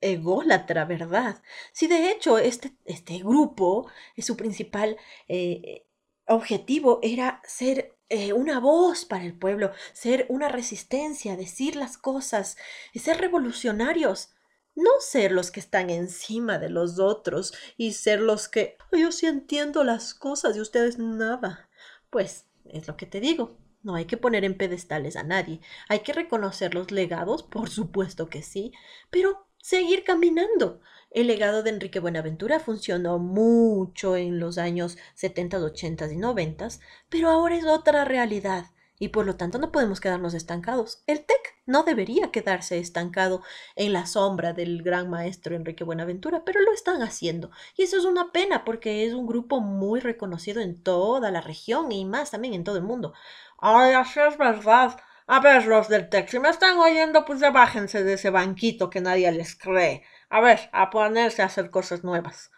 ególatra, 0.00 0.84
¿verdad? 0.84 1.42
Si 1.72 1.86
de 1.86 2.10
hecho 2.10 2.38
este, 2.38 2.72
este 2.84 3.18
grupo, 3.18 3.90
su 4.18 4.36
principal 4.36 4.98
eh, 5.28 5.86
objetivo 6.26 7.00
era 7.02 7.40
ser 7.44 7.96
eh, 8.08 8.32
una 8.32 8.60
voz 8.60 9.04
para 9.04 9.24
el 9.24 9.36
pueblo, 9.38 9.72
ser 9.92 10.26
una 10.28 10.48
resistencia, 10.48 11.36
decir 11.36 11.76
las 11.76 11.98
cosas, 11.98 12.56
ser 12.94 13.18
revolucionarios 13.18 14.35
no 14.76 14.90
ser 15.00 15.32
los 15.32 15.50
que 15.50 15.58
están 15.58 15.90
encima 15.90 16.58
de 16.58 16.68
los 16.68 17.00
otros 17.00 17.54
y 17.76 17.94
ser 17.94 18.20
los 18.20 18.48
que 18.48 18.76
yo 18.92 19.10
sí 19.10 19.26
entiendo 19.26 19.82
las 19.82 20.14
cosas 20.14 20.56
y 20.56 20.60
ustedes 20.60 20.98
nada. 20.98 21.68
Pues 22.10 22.46
es 22.66 22.86
lo 22.86 22.96
que 22.96 23.06
te 23.06 23.20
digo. 23.20 23.56
No 23.82 23.94
hay 23.94 24.04
que 24.04 24.16
poner 24.16 24.44
en 24.44 24.56
pedestales 24.56 25.16
a 25.16 25.22
nadie. 25.22 25.60
Hay 25.88 26.00
que 26.00 26.12
reconocer 26.12 26.74
los 26.74 26.90
legados, 26.90 27.42
por 27.42 27.70
supuesto 27.70 28.28
que 28.28 28.42
sí, 28.42 28.72
pero 29.10 29.46
seguir 29.58 30.04
caminando. 30.04 30.80
El 31.10 31.28
legado 31.28 31.62
de 31.62 31.70
Enrique 31.70 32.00
Buenaventura 32.00 32.60
funcionó 32.60 33.18
mucho 33.18 34.16
en 34.16 34.38
los 34.38 34.58
años 34.58 34.98
70, 35.14 35.58
80 35.58 36.12
y 36.12 36.16
90, 36.16 36.68
pero 37.08 37.30
ahora 37.30 37.56
es 37.56 37.64
otra 37.64 38.04
realidad 38.04 38.66
y 38.98 39.08
por 39.08 39.26
lo 39.26 39.36
tanto 39.36 39.58
no 39.58 39.72
podemos 39.72 40.00
quedarnos 40.00 40.34
estancados. 40.34 41.02
El 41.06 41.24
TEC 41.24 41.56
no 41.66 41.82
debería 41.82 42.30
quedarse 42.30 42.78
estancado 42.78 43.42
en 43.74 43.92
la 43.92 44.06
sombra 44.06 44.52
del 44.52 44.82
gran 44.82 45.10
maestro 45.10 45.54
Enrique 45.54 45.84
Buenaventura, 45.84 46.44
pero 46.44 46.60
lo 46.60 46.72
están 46.72 47.02
haciendo. 47.02 47.50
Y 47.76 47.82
eso 47.82 47.96
es 47.98 48.04
una 48.04 48.32
pena 48.32 48.64
porque 48.64 49.06
es 49.06 49.14
un 49.14 49.26
grupo 49.26 49.60
muy 49.60 50.00
reconocido 50.00 50.60
en 50.60 50.82
toda 50.82 51.30
la 51.30 51.40
región 51.40 51.92
y 51.92 52.04
más 52.04 52.30
también 52.30 52.54
en 52.54 52.64
todo 52.64 52.76
el 52.76 52.84
mundo. 52.84 53.12
Ay, 53.58 53.94
así 53.94 54.20
es 54.20 54.38
verdad. 54.38 54.96
A 55.26 55.40
ver, 55.40 55.66
los 55.66 55.88
del 55.88 56.08
TEC, 56.08 56.28
si 56.28 56.38
me 56.38 56.48
están 56.48 56.78
oyendo, 56.78 57.24
pues 57.24 57.40
ya 57.40 57.50
bájense 57.50 58.04
de 58.04 58.14
ese 58.14 58.30
banquito 58.30 58.90
que 58.90 59.00
nadie 59.00 59.30
les 59.32 59.56
cree. 59.56 60.04
A 60.30 60.40
ver, 60.40 60.70
a 60.72 60.90
ponerse 60.90 61.42
a 61.42 61.46
hacer 61.46 61.70
cosas 61.70 62.04
nuevas. 62.04 62.50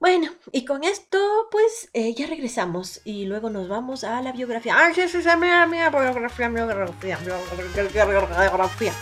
Bueno, 0.00 0.30
y 0.50 0.64
con 0.64 0.82
esto, 0.82 1.18
pues 1.50 1.90
eh, 1.92 2.14
ya 2.14 2.26
regresamos 2.26 3.02
y 3.04 3.26
luego 3.26 3.50
nos 3.50 3.68
vamos 3.68 4.02
a 4.02 4.22
la 4.22 4.32
biografía. 4.32 4.74
¡Ay, 4.78 4.94
sí, 4.94 5.06
sí, 5.08 5.22
sí! 5.22 5.28
Mira, 5.38 5.66
mira, 5.66 5.90
biografía, 5.90 6.48
biografía, 6.48 7.18
biografía, 7.18 8.06
biografía. 8.06 8.94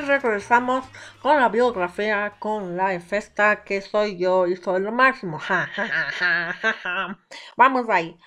Regresamos 0.00 0.84
con 1.22 1.36
la 1.40 1.48
biografía, 1.48 2.34
con 2.38 2.76
la 2.76 2.98
festa 3.00 3.64
que 3.64 3.80
soy 3.80 4.18
yo 4.18 4.46
y 4.46 4.56
soy 4.56 4.82
lo 4.82 4.92
máximo. 4.92 5.40
Vamos 7.56 7.88
ahí. 7.88 8.18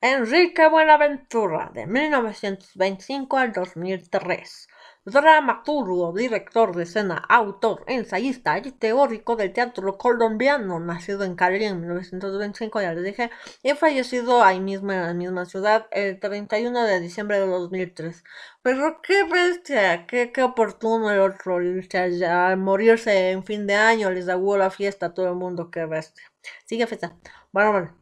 Enrique 0.00 0.68
Buenaventura, 0.68 1.70
de 1.74 1.86
1925 1.86 3.36
al 3.36 3.52
2003 3.52 4.68
dramaturgo, 5.10 6.12
director 6.12 6.74
de 6.74 6.82
escena, 6.82 7.16
autor, 7.28 7.84
ensayista 7.86 8.58
y 8.58 8.72
teórico 8.72 9.36
del 9.36 9.52
teatro 9.52 9.96
colombiano, 9.96 10.80
nacido 10.80 11.24
en 11.24 11.34
Cali 11.34 11.64
en 11.64 11.80
1925, 11.80 12.80
ya 12.82 12.92
les 12.92 13.04
dije, 13.04 13.30
y 13.62 13.72
fallecido 13.72 14.42
ahí 14.42 14.60
mismo 14.60 14.92
en 14.92 15.02
la 15.02 15.14
misma 15.14 15.46
ciudad 15.46 15.86
el 15.90 16.20
31 16.20 16.84
de 16.84 17.00
diciembre 17.00 17.40
de 17.40 17.46
2003. 17.46 18.24
Pero 18.68 19.00
qué 19.00 19.24
bestia, 19.24 20.06
qué, 20.06 20.30
qué 20.30 20.42
oportuno 20.42 21.10
el 21.10 21.20
otro 21.20 21.62
irse 21.62 21.96
allá, 21.96 22.54
morirse 22.54 23.30
en 23.30 23.42
fin 23.42 23.66
de 23.66 23.74
año, 23.74 24.10
les 24.10 24.26
da 24.26 24.36
la 24.36 24.68
fiesta 24.70 25.06
a 25.06 25.14
todo 25.14 25.26
el 25.30 25.36
mundo, 25.36 25.70
qué 25.70 25.86
bestia. 25.86 26.24
Sigue 26.66 26.86
fiesta. 26.86 27.16
Bueno, 27.50 27.72
bueno. 27.72 27.96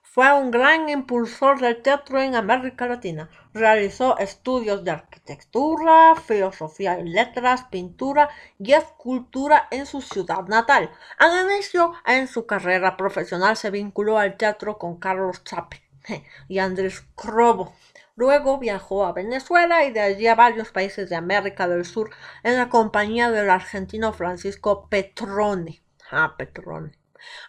Fue 0.00 0.32
un 0.32 0.50
gran 0.50 0.88
impulsor 0.88 1.60
del 1.60 1.82
teatro 1.82 2.18
en 2.18 2.34
América 2.34 2.86
Latina. 2.86 3.28
Realizó 3.52 4.16
estudios 4.16 4.84
de 4.84 4.92
arquitectura, 4.92 6.14
filosofía 6.16 6.98
y 6.98 7.10
letras, 7.10 7.64
pintura 7.64 8.30
y 8.58 8.72
escultura 8.72 9.68
en 9.70 9.84
su 9.84 10.00
ciudad 10.00 10.44
natal. 10.48 10.90
Al 11.18 11.44
inicio 11.44 11.92
en 12.06 12.26
su 12.26 12.46
carrera 12.46 12.96
profesional 12.96 13.58
se 13.58 13.70
vinculó 13.70 14.18
al 14.18 14.38
teatro 14.38 14.78
con 14.78 14.98
Carlos 14.98 15.44
Chape 15.44 15.82
y 16.48 16.58
Andrés 16.58 17.04
Crobo. 17.14 17.74
Luego 18.16 18.58
viajó 18.58 19.04
a 19.04 19.12
Venezuela 19.12 19.84
y 19.84 19.92
de 19.92 20.00
allí 20.00 20.26
a 20.26 20.34
varios 20.34 20.72
países 20.72 21.10
de 21.10 21.16
América 21.16 21.68
del 21.68 21.84
Sur 21.84 22.10
en 22.42 22.56
la 22.56 22.70
compañía 22.70 23.30
del 23.30 23.50
argentino 23.50 24.14
Francisco 24.14 24.88
Petrone. 24.88 25.82
Ah, 26.10 26.34
Petrone. 26.38 26.92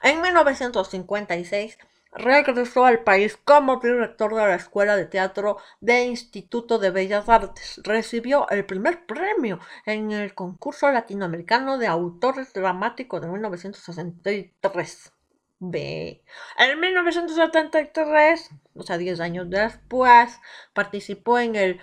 En 0.04 0.22
1956 0.22 1.78
regresó 2.12 2.86
al 2.86 3.04
país 3.04 3.38
como 3.38 3.78
director 3.78 4.36
de 4.36 4.42
la 4.42 4.56
Escuela 4.56 4.98
de 4.98 5.06
Teatro 5.06 5.58
de 5.80 6.04
Instituto 6.04 6.80
de 6.80 6.90
Bellas 6.90 7.30
Artes. 7.30 7.80
Recibió 7.86 8.50
el 8.50 8.66
primer 8.66 9.06
premio 9.06 9.60
en 9.86 10.12
el 10.12 10.34
concurso 10.36 10.92
latinoamericano 10.92 11.78
de 11.78 11.88
autores 11.88 12.52
dramáticos 12.52 13.22
de 13.22 13.28
1963. 13.28 15.14
B. 15.60 16.24
En 16.58 16.80
1973, 16.80 18.50
o 18.76 18.84
sea, 18.84 18.98
10 18.98 19.20
años 19.20 19.50
después, 19.50 20.40
participó 20.74 21.40
en 21.40 21.56
el, 21.56 21.82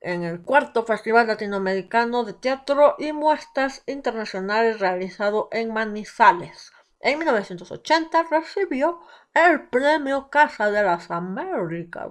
en 0.00 0.24
el 0.24 0.42
cuarto 0.42 0.84
Festival 0.84 1.26
Latinoamericano 1.26 2.24
de 2.24 2.34
Teatro 2.34 2.96
y 2.98 3.12
Muestras 3.12 3.82
Internacionales 3.86 4.80
realizado 4.80 5.48
en 5.52 5.72
Manizales. 5.72 6.72
En 7.00 7.18
1980 7.18 8.24
recibió 8.30 9.00
el 9.34 9.68
premio 9.68 10.30
Casa 10.30 10.70
de 10.70 10.82
las 10.82 11.10
Américas, 11.10 12.08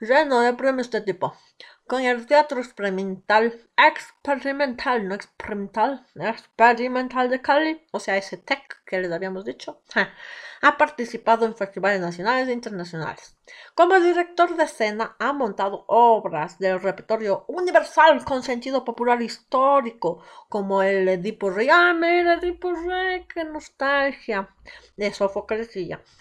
lleno 0.00 0.40
de 0.40 0.54
premios 0.54 0.90
de 0.90 1.00
tipo, 1.02 1.34
con 1.86 2.02
el 2.02 2.26
teatro 2.26 2.60
experimental, 2.60 3.68
experimental, 3.76 5.08
no 5.08 5.14
experimental, 5.14 6.06
experimental 6.16 7.28
de 7.28 7.40
Cali, 7.42 7.86
o 7.92 8.00
sea, 8.00 8.16
ese 8.16 8.36
tech 8.38 8.82
que 8.86 9.00
les 9.00 9.12
habíamos 9.12 9.44
dicho, 9.44 9.82
ha 10.62 10.78
participado 10.78 11.44
en 11.44 11.56
festivales 11.56 12.00
nacionales 12.00 12.48
e 12.48 12.52
internacionales. 12.52 13.36
Como 13.74 13.98
director 13.98 14.56
de 14.56 14.62
escena 14.62 15.16
ha 15.18 15.32
montado 15.32 15.84
obras 15.88 16.58
del 16.60 16.80
repertorio 16.80 17.44
universal 17.48 18.24
con 18.24 18.44
sentido 18.44 18.84
popular 18.84 19.20
histórico, 19.20 20.22
como 20.48 20.84
el 20.84 21.08
Edipo 21.08 21.50
Rey, 21.50 21.68
ah, 21.68 21.92
mira, 21.92 22.34
Edipo 22.34 22.72
Rey, 22.72 23.26
qué 23.26 23.44
nostalgia, 23.44 24.50
de 24.96 25.12
Sofocles 25.12 25.70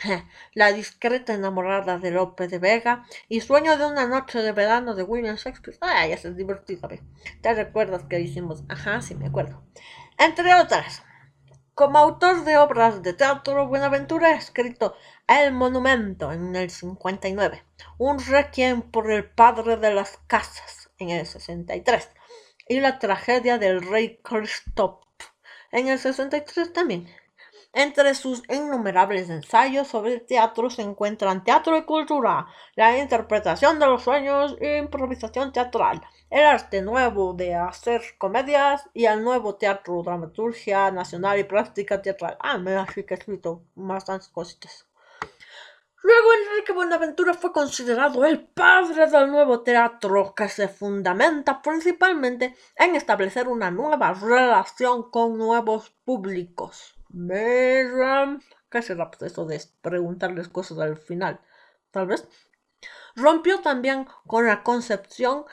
La 0.56 0.74
discreta 0.74 1.36
enamorada 1.36 2.00
de 2.00 2.10
Lope 2.10 2.48
de 2.48 2.58
Vega 2.58 3.06
y 3.30 3.42
Sueño 3.42 3.78
de 3.78 3.86
una 3.86 4.08
noche 4.08 4.40
de 4.40 4.54
verano 4.54 4.96
de 4.96 5.04
William 5.04 5.36
Shakespeare. 5.36 5.78
Ay, 5.82 6.10
ya 6.10 6.16
es 6.16 6.36
divertido, 6.36 6.90
¿te 7.42 7.54
recuerdas 7.54 8.06
que 8.06 8.20
hicimos? 8.20 8.64
Ajá, 8.70 9.02
sí, 9.02 9.14
me 9.14 9.28
acuerdo. 9.28 9.62
Entre 10.18 10.56
otras. 10.56 11.04
Como 11.74 11.98
autor 11.98 12.44
de 12.44 12.58
obras 12.58 13.02
de 13.02 13.14
teatro, 13.14 13.66
Buenaventura 13.66 14.28
ha 14.28 14.36
escrito 14.36 14.94
El 15.26 15.54
Monumento 15.54 16.34
en 16.34 16.54
el 16.54 16.70
59, 16.70 17.64
un 17.98 18.20
requiem 18.20 18.82
por 18.82 19.10
el 19.10 19.24
padre 19.30 19.78
de 19.78 19.94
las 19.94 20.20
casas 20.28 20.90
en 20.98 21.12
el 21.12 21.26
63 21.26 22.10
y 22.68 22.82
la 22.82 23.00
tragedia 23.00 23.58
del 23.58 23.82
rey 23.82 24.20
Christoph 24.22 25.02
en 25.72 25.88
el 25.88 25.98
63 25.98 26.74
también. 26.74 27.08
Entre 27.74 28.16
sus 28.16 28.44
innumerables 28.50 29.30
ensayos 29.30 29.88
sobre 29.88 30.16
el 30.16 30.26
teatro 30.26 30.70
se 30.70 30.82
encuentran 30.82 31.46
teatro 31.46 31.78
y 31.78 31.84
cultura, 31.84 32.48
la 32.76 32.98
interpretación 32.98 33.80
de 33.80 33.86
los 33.86 34.04
sueños 34.04 34.58
e 34.60 34.78
improvisación 34.78 35.54
teatral, 35.54 36.02
el 36.32 36.46
arte 36.46 36.82
nuevo 36.82 37.34
de 37.34 37.54
hacer 37.54 38.02
comedias 38.18 38.90
y 38.94 39.06
el 39.06 39.22
nuevo 39.22 39.56
teatro, 39.56 40.02
dramaturgia 40.02 40.90
nacional 40.90 41.38
y 41.38 41.44
práctica 41.44 42.02
teatral. 42.02 42.38
Ah, 42.40 42.58
me 42.58 42.74
así 42.74 43.04
que 43.04 43.14
he 43.14 43.18
escrito 43.18 43.66
bastantes 43.76 44.30
cositas. 44.30 44.88
Luego 46.04 46.30
Enrique 46.34 46.72
Buenaventura 46.72 47.34
fue 47.34 47.52
considerado 47.52 48.26
el 48.26 48.48
padre 48.48 49.08
del 49.08 49.30
nuevo 49.30 49.62
teatro 49.62 50.34
que 50.34 50.48
se 50.48 50.68
fundamenta 50.70 51.62
principalmente 51.62 52.56
en 52.76 52.96
establecer 52.96 53.48
una 53.50 53.70
nueva 53.70 54.14
relación 54.14 55.12
con 55.12 55.38
nuevos 55.38 55.92
públicos. 56.06 56.96
¿Qué 58.70 58.82
será 58.82 59.12
pues 59.12 59.34
eso 59.34 59.46
de 59.46 59.62
preguntarles 59.82 60.48
cosas 60.48 60.80
al 60.80 60.98
final? 60.98 61.42
Tal 61.92 62.08
vez. 62.08 62.28
Rompió 63.16 63.60
también 63.60 64.08
con 64.26 64.48
la 64.48 64.64
concepción 64.64 65.46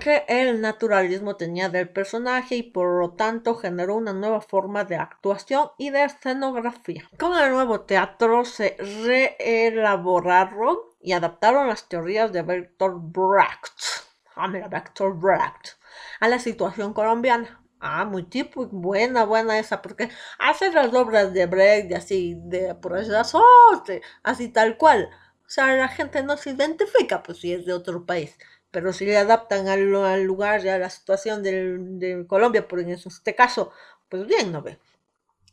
que 0.00 0.24
el 0.26 0.60
naturalismo 0.60 1.36
tenía 1.36 1.68
del 1.68 1.88
personaje 1.88 2.56
y 2.56 2.62
por 2.64 3.00
lo 3.00 3.12
tanto 3.12 3.54
generó 3.54 3.94
una 3.94 4.12
nueva 4.12 4.40
forma 4.40 4.84
de 4.84 4.96
actuación 4.96 5.70
y 5.78 5.90
de 5.90 6.04
escenografía. 6.04 7.08
Con 7.18 7.38
el 7.38 7.52
nuevo 7.52 7.82
teatro 7.82 8.44
se 8.44 8.76
reelaboraron 9.06 10.78
y 11.00 11.12
adaptaron 11.12 11.68
las 11.68 11.88
teorías 11.88 12.32
de 12.32 12.42
Bertolt 12.42 13.12
Brecht, 13.12 14.06
ah, 14.34 14.48
mira, 14.48 14.68
Bertolt 14.68 15.20
Brecht 15.20 15.78
a 16.20 16.28
la 16.28 16.38
situación 16.38 16.92
colombiana. 16.92 17.56
Ah, 17.82 18.04
muy 18.04 18.24
tipo, 18.24 18.66
buena, 18.66 19.24
buena 19.24 19.58
esa, 19.58 19.80
porque 19.80 20.10
hace 20.38 20.70
las 20.70 20.92
obras 20.92 21.32
de 21.32 21.46
Brecht 21.46 21.90
y 21.90 21.94
así, 21.94 22.34
de 22.36 22.74
por 22.74 22.94
azote, 22.94 24.02
así 24.22 24.48
tal 24.48 24.76
cual. 24.76 25.08
O 25.46 25.48
sea, 25.48 25.74
la 25.74 25.88
gente 25.88 26.22
no 26.22 26.36
se 26.36 26.50
identifica, 26.50 27.22
pues 27.22 27.38
si 27.38 27.52
es 27.54 27.64
de 27.64 27.72
otro 27.72 28.04
país. 28.04 28.36
Pero 28.70 28.92
si 28.92 29.04
le 29.04 29.16
adaptan 29.16 29.68
al, 29.68 29.82
lugar 29.82 30.64
y 30.64 30.68
a 30.68 30.78
la 30.78 30.90
situación 30.90 31.42
de 31.42 32.24
Colombia, 32.28 32.68
por 32.68 32.80
en 32.80 32.90
este 32.90 33.34
caso, 33.34 33.72
pues 34.08 34.26
bien, 34.26 34.52
¿no 34.52 34.62
ve? 34.62 34.78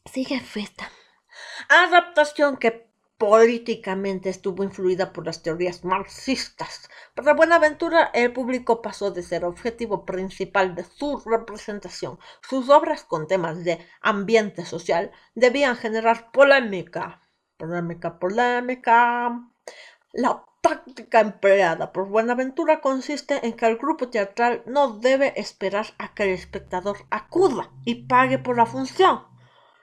Sigue 0.05 0.39
fiesta. 0.39 0.91
Adaptación 1.69 2.57
que 2.57 2.87
políticamente 3.17 4.29
estuvo 4.29 4.63
influida 4.63 5.11
por 5.11 5.25
las 5.25 5.41
teorías 5.41 5.83
marxistas. 5.83 6.89
Para 7.15 7.33
Buenaventura, 7.33 8.11
el 8.13 8.31
público 8.31 8.81
pasó 8.81 9.11
de 9.11 9.23
ser 9.23 9.43
objetivo 9.43 10.05
principal 10.05 10.75
de 10.75 10.83
su 10.83 11.19
representación. 11.25 12.19
Sus 12.47 12.69
obras 12.69 13.03
con 13.03 13.27
temas 13.27 13.63
de 13.63 13.79
ambiente 14.01 14.65
social 14.65 15.11
debían 15.33 15.75
generar 15.75 16.31
polémica. 16.31 17.21
Polémica, 17.57 18.19
polémica. 18.19 19.49
La 20.13 20.45
táctica 20.61 21.19
empleada 21.19 21.91
por 21.91 22.07
Buenaventura 22.07 22.81
consiste 22.81 23.45
en 23.45 23.53
que 23.53 23.65
el 23.65 23.77
grupo 23.77 24.09
teatral 24.09 24.63
no 24.65 24.99
debe 24.99 25.33
esperar 25.39 25.87
a 25.97 26.13
que 26.13 26.23
el 26.23 26.29
espectador 26.29 27.05
acuda 27.09 27.71
y 27.85 28.05
pague 28.05 28.39
por 28.39 28.57
la 28.57 28.65
función. 28.65 29.25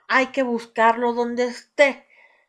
Hay 0.07 0.27
que 0.27 0.43
buscarlo 0.43 1.13
donde 1.13 1.45
esté 1.45 2.05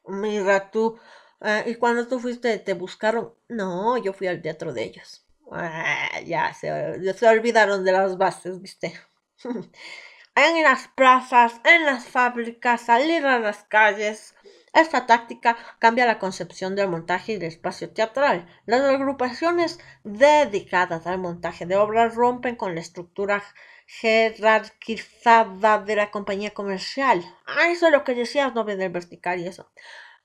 Mira 0.09 0.71
tú, 0.71 0.99
ah, 1.41 1.63
y 1.67 1.75
cuando 1.77 2.07
tú 2.07 2.21
fuiste, 2.21 2.59
te 2.59 2.75
buscaron. 2.75 3.35
No, 3.49 3.97
yo 3.99 4.13
fui 4.13 4.27
al 4.29 4.41
teatro 4.43 4.73
de 4.73 4.85
ellos. 4.85 5.27
Ah, 5.51 6.21
ya 6.25 6.55
se, 6.55 7.15
se 7.15 7.29
olvidaron 7.29 7.85
de 7.85 7.93
las 7.93 8.17
bases, 8.17 8.61
viste. 8.61 8.93
en 10.35 10.63
las 10.63 10.89
plazas, 10.89 11.61
en 11.65 11.85
las 11.85 12.07
fábricas, 12.07 12.83
salir 12.83 13.27
a 13.27 13.39
las 13.39 13.65
calles. 13.65 14.36
Esta 14.77 15.07
táctica 15.07 15.57
cambia 15.79 16.05
la 16.05 16.19
concepción 16.19 16.77
del 16.77 16.91
montaje 16.91 17.33
y 17.33 17.37
del 17.39 17.49
espacio 17.49 17.89
teatral. 17.89 18.47
Las 18.67 18.83
agrupaciones 18.83 19.81
dedicadas 20.05 21.07
al 21.07 21.17
montaje 21.17 21.65
de 21.65 21.77
obras 21.77 22.15
rompen 22.15 22.57
con 22.57 22.75
la 22.75 22.83
estructura 22.83 23.43
jerarquizada 23.87 25.79
de 25.79 25.97
la 25.97 26.11
compañía 26.11 26.53
comercial. 26.53 27.25
Ah, 27.47 27.71
eso 27.71 27.87
es 27.87 27.93
lo 27.93 28.05
que 28.05 28.15
decías, 28.15 28.55
no 28.55 28.65
del 28.65 28.91
vertical 28.91 29.41
y 29.41 29.47
eso. 29.47 29.73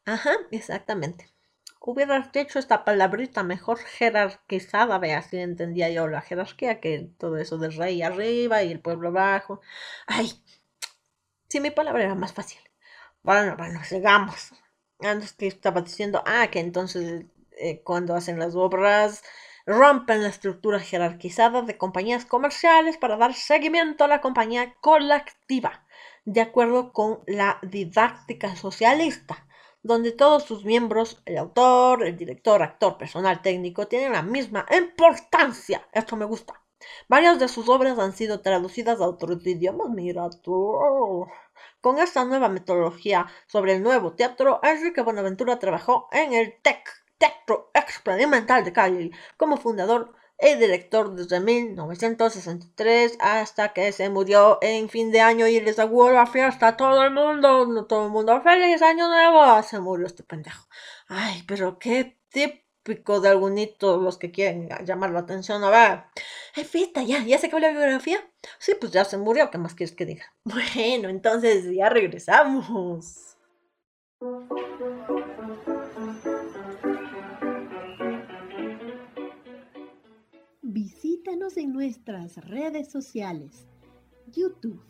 Ajá, 0.03 0.31
exactamente. 0.51 1.31
Hubieras 1.79 2.33
dicho 2.33 2.59
esta 2.59 2.83
palabrita 2.83 3.43
mejor 3.43 3.77
jerarquizada, 3.79 4.97
ve, 4.97 5.13
así 5.13 5.37
entendía 5.37 5.89
yo 5.91 6.09
la 6.09 6.19
jerarquía, 6.19 6.81
que 6.81 7.09
todo 7.17 7.37
eso 7.37 7.57
de 7.57 7.69
rey 7.69 8.01
arriba 8.01 8.63
y 8.63 8.71
el 8.73 8.81
pueblo 8.81 9.07
abajo. 9.07 9.61
Ay, 10.07 10.29
si 11.47 11.61
mi 11.61 11.71
palabra 11.71 12.03
era 12.03 12.15
más 12.15 12.33
fácil. 12.33 12.59
Bueno, 13.23 13.55
bueno, 13.57 13.83
sigamos. 13.83 14.51
Antes 14.99 15.33
que 15.33 15.47
estaba 15.47 15.81
diciendo, 15.81 16.23
ah, 16.25 16.47
que 16.51 16.59
entonces 16.59 17.25
eh, 17.57 17.81
cuando 17.83 18.15
hacen 18.15 18.39
las 18.39 18.55
obras, 18.55 19.23
rompen 19.65 20.23
la 20.23 20.29
estructura 20.29 20.79
jerarquizada 20.79 21.61
de 21.61 21.77
compañías 21.77 22.25
comerciales 22.25 22.97
para 22.97 23.17
dar 23.17 23.33
seguimiento 23.33 24.03
a 24.03 24.07
la 24.07 24.21
compañía 24.21 24.75
colectiva, 24.81 25.85
de 26.25 26.41
acuerdo 26.41 26.93
con 26.93 27.19
la 27.27 27.59
didáctica 27.63 28.55
socialista, 28.55 29.47
donde 29.83 30.11
todos 30.11 30.43
sus 30.43 30.65
miembros, 30.65 31.21
el 31.25 31.37
autor, 31.37 32.03
el 32.03 32.17
director, 32.17 32.61
actor, 32.63 32.97
personal 32.97 33.41
técnico, 33.41 33.87
tienen 33.87 34.13
la 34.13 34.21
misma 34.23 34.65
importancia. 34.75 35.87
Esto 35.93 36.15
me 36.15 36.25
gusta. 36.25 36.61
Varias 37.07 37.39
de 37.39 37.47
sus 37.47 37.69
obras 37.69 37.99
han 37.99 38.13
sido 38.13 38.41
traducidas 38.41 38.99
a 39.01 39.07
otros 39.07 39.45
idiomas. 39.45 39.89
Mira 39.89 40.27
tú. 40.43 41.27
Con 41.81 41.97
esta 41.97 42.23
nueva 42.25 42.47
metodología 42.47 43.25
sobre 43.47 43.73
el 43.73 43.81
nuevo 43.81 44.13
teatro, 44.13 44.59
Enrique 44.61 45.01
Buenaventura 45.01 45.57
trabajó 45.57 46.07
en 46.11 46.33
el 46.33 46.53
Teatro 46.61 47.71
Experimental 47.73 48.63
de 48.63 48.71
Cali, 48.71 49.11
como 49.35 49.57
fundador 49.57 50.13
y 50.39 50.55
director 50.55 51.15
desde 51.15 51.39
1963 51.39 53.17
hasta 53.19 53.73
que 53.73 53.91
se 53.91 54.09
murió 54.09 54.59
en 54.61 54.89
fin 54.89 55.11
de 55.11 55.21
año 55.21 55.47
y 55.47 55.59
les 55.59 55.79
auguró 55.79 56.13
la 56.13 56.27
fiesta 56.27 56.69
a 56.69 56.77
todo 56.77 57.03
el 57.03 57.11
mundo. 57.11 57.65
No 57.65 57.85
todo 57.85 58.05
el 58.05 58.11
mundo, 58.11 58.41
feliz 58.41 58.81
año 58.81 59.07
nuevo. 59.07 59.61
Se 59.63 59.79
murió 59.79 60.07
este 60.07 60.23
pendejo. 60.23 60.67
Ay, 61.07 61.43
pero 61.47 61.77
qué 61.79 62.17
tip 62.29 62.60
pico 62.83 63.19
de 63.19 63.29
algunito 63.29 63.97
los 63.97 64.17
que 64.17 64.31
quieren 64.31 64.69
llamar 64.85 65.11
la 65.11 65.19
atención. 65.19 65.63
A 65.63 65.69
ver, 65.69 66.03
ay, 66.55 66.63
fiesta, 66.63 67.03
ya, 67.03 67.23
ya 67.23 67.37
se 67.37 67.47
acabó 67.47 67.59
la 67.59 67.71
biografía. 67.71 68.19
Sí, 68.59 68.73
pues 68.79 68.91
ya 68.91 69.05
se 69.05 69.17
murió, 69.17 69.51
¿qué 69.51 69.57
más 69.57 69.75
quieres 69.75 69.95
que 69.95 70.05
diga? 70.05 70.25
Bueno, 70.43 71.09
entonces 71.09 71.65
ya 71.73 71.89
regresamos. 71.89 73.37
Visítanos 80.61 81.57
en 81.57 81.73
nuestras 81.73 82.37
redes 82.47 82.89
sociales, 82.89 83.67
YouTube, 84.27 84.81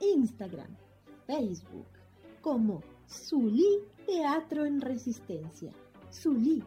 Instagram, 0.00 0.76
Facebook, 1.26 1.86
como 2.40 2.82
Zulí 3.08 3.80
Teatro 4.06 4.64
en 4.64 4.80
Resistencia. 4.80 5.72
Zulí 6.12 6.62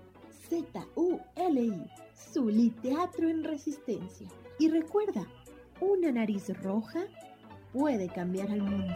Z-U-L-I, 0.50 1.90
Zuli 2.16 2.70
Teatro 2.70 3.30
en 3.30 3.44
Resistencia. 3.44 4.28
Y 4.60 4.70
recuerda, 4.70 5.28
una 5.82 6.12
nariz 6.12 6.50
roja 6.64 7.06
puede 7.74 8.08
cambiar 8.08 8.52
al 8.52 8.62
mundo. 8.62 8.94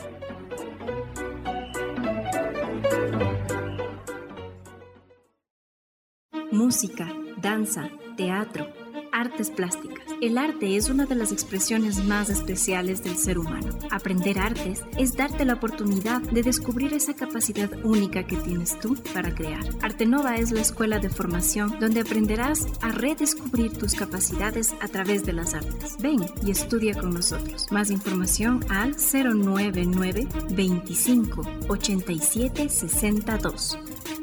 Música, 6.52 7.08
danza, 7.42 7.90
teatro 8.16 8.81
artes 9.22 9.52
plásticas. 9.52 10.04
El 10.20 10.38
arte 10.38 10.76
es 10.76 10.90
una 10.90 11.06
de 11.06 11.16
las 11.16 11.32
expresiones 11.32 12.04
más 12.06 12.30
especiales 12.30 13.04
del 13.04 13.18
ser 13.18 13.38
humano. 13.38 13.70
Aprender 13.92 14.40
artes 14.40 14.84
es 14.98 15.16
darte 15.16 15.46
la 15.46 15.54
oportunidad 15.54 16.22
de 16.22 16.42
descubrir 16.42 16.94
esa 16.94 17.16
capacidad 17.16 17.70
única 17.84 18.26
que 18.26 18.36
tienes 18.38 18.80
tú 18.80 18.96
para 19.14 19.34
crear. 19.34 19.64
Artenova 19.82 20.38
es 20.38 20.52
la 20.52 20.62
escuela 20.62 20.98
de 20.98 21.10
formación 21.10 21.80
donde 21.80 22.02
aprenderás 22.02 22.68
a 22.82 22.90
redescubrir 22.90 23.78
tus 23.78 23.94
capacidades 23.94 24.74
a 24.82 24.88
través 24.88 25.24
de 25.24 25.34
las 25.34 25.54
artes. 25.54 25.98
Ven 26.00 26.26
y 26.44 26.52
estudia 26.52 26.96
con 26.96 27.14
nosotros. 27.14 27.68
Más 27.72 27.92
información 27.92 28.66
al 28.70 28.96
099 28.96 30.28
25 30.50 31.48
87 31.68 32.70
62 32.70 33.78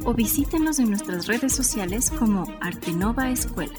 o 0.04 0.14
visítenos 0.14 0.78
en 0.78 0.90
nuestras 0.90 1.26
redes 1.26 1.54
sociales 1.54 2.10
como 2.10 2.46
Artenova 2.60 3.30
Escuela. 3.30 3.74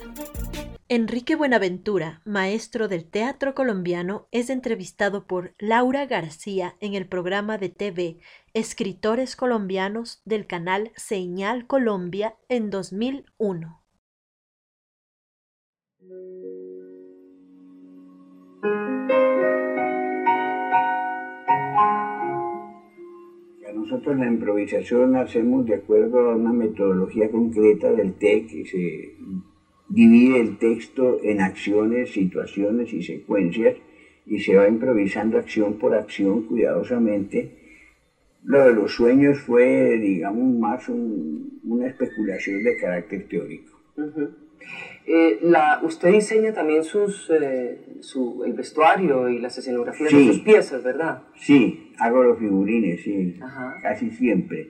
Enrique 0.92 1.36
Buenaventura, 1.36 2.24
maestro 2.26 2.88
del 2.88 3.06
teatro 3.06 3.54
colombiano, 3.54 4.28
es 4.32 4.50
entrevistado 4.50 5.28
por 5.28 5.54
Laura 5.60 6.08
García 6.08 6.78
en 6.80 6.96
el 6.96 7.08
programa 7.08 7.60
de 7.60 7.70
TV 7.70 8.18
Escritores 8.56 9.36
Colombianos 9.36 10.24
del 10.26 10.48
canal 10.48 10.92
Señal 10.96 11.68
Colombia 11.68 12.38
en 12.48 12.72
2001. 12.72 13.84
Nosotros 23.76 24.18
la 24.18 24.26
improvisación 24.26 25.16
hacemos 25.16 25.68
de 25.68 25.76
acuerdo 25.76 26.32
a 26.32 26.36
una 26.36 26.52
metodología 26.52 27.30
concreta 27.30 27.92
del 27.92 28.16
TEC 28.16 28.50
divide 29.90 30.40
el 30.40 30.58
texto 30.58 31.20
en 31.24 31.42
acciones, 31.42 32.12
situaciones 32.12 32.94
y 32.94 33.04
secuencias 33.04 33.76
y 34.26 34.40
se 34.40 34.56
va 34.56 34.68
improvisando 34.68 35.38
acción 35.38 35.80
por 35.80 35.96
acción 35.96 36.44
cuidadosamente. 36.44 37.58
Lo 38.44 38.66
de 38.66 38.74
los 38.74 38.94
sueños 38.94 39.40
fue, 39.40 39.98
digamos, 39.98 40.58
más 40.60 40.88
una 40.88 41.88
especulación 41.88 42.64
de 42.64 42.78
carácter 42.78 43.28
teórico. 43.28 43.78
Eh, 45.06 45.40
la, 45.42 45.80
usted 45.84 46.12
diseña 46.12 46.54
también 46.54 46.84
sus, 46.84 47.30
eh, 47.32 47.80
su, 48.02 48.44
el 48.46 48.54
vestuario 48.54 49.28
y 49.28 49.40
las 49.40 49.58
escenografías 49.58 50.14
de 50.14 50.28
sus 50.28 50.40
piezas, 50.42 50.84
¿verdad? 50.84 51.24
Sí, 51.36 51.94
hago 51.98 52.24
los 52.24 52.38
figurines, 52.38 53.02
sí, 53.02 53.40
casi 53.82 54.12
siempre. 54.12 54.70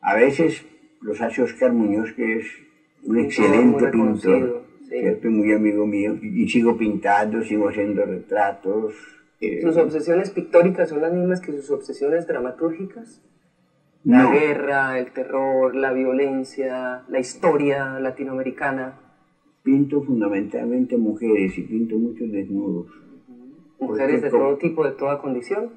A 0.00 0.14
veces 0.14 0.64
los 1.02 1.20
hace 1.20 1.42
Oscar 1.42 1.72
Muñoz, 1.72 2.12
que 2.12 2.38
es 2.38 2.46
un 3.04 3.18
excelente 3.18 3.86
pintor, 3.88 4.62
¿cierto? 4.88 5.30
muy 5.30 5.52
amigo 5.52 5.86
mío, 5.86 6.16
y 6.22 6.48
sigo 6.48 6.76
pintando, 6.76 7.42
sigo 7.42 7.68
haciendo 7.68 8.04
retratos. 8.04 8.94
Eh, 9.40 9.60
¿Sus 9.62 9.76
obsesiones 9.76 10.30
pictóricas 10.30 10.88
son 10.88 11.02
las 11.02 11.12
mismas 11.12 11.40
que 11.40 11.52
sus 11.52 11.70
obsesiones 11.70 12.26
dramatúrgicas? 12.26 13.22
La 14.04 14.30
guerra, 14.30 14.98
el 14.98 15.12
terror, 15.12 15.74
la 15.74 15.92
violencia, 15.92 17.04
la 17.08 17.18
historia 17.18 17.98
latinoamericana. 17.98 19.00
Pinto 19.62 20.02
fundamentalmente 20.02 20.98
mujeres 20.98 21.56
y 21.56 21.62
pinto 21.62 21.96
muchos 21.96 22.30
desnudos. 22.30 22.88
¿Mujeres 23.80 24.20
de 24.20 24.30
todo 24.30 24.58
tipo, 24.58 24.84
de 24.84 24.92
toda 24.92 25.18
condición? 25.18 25.70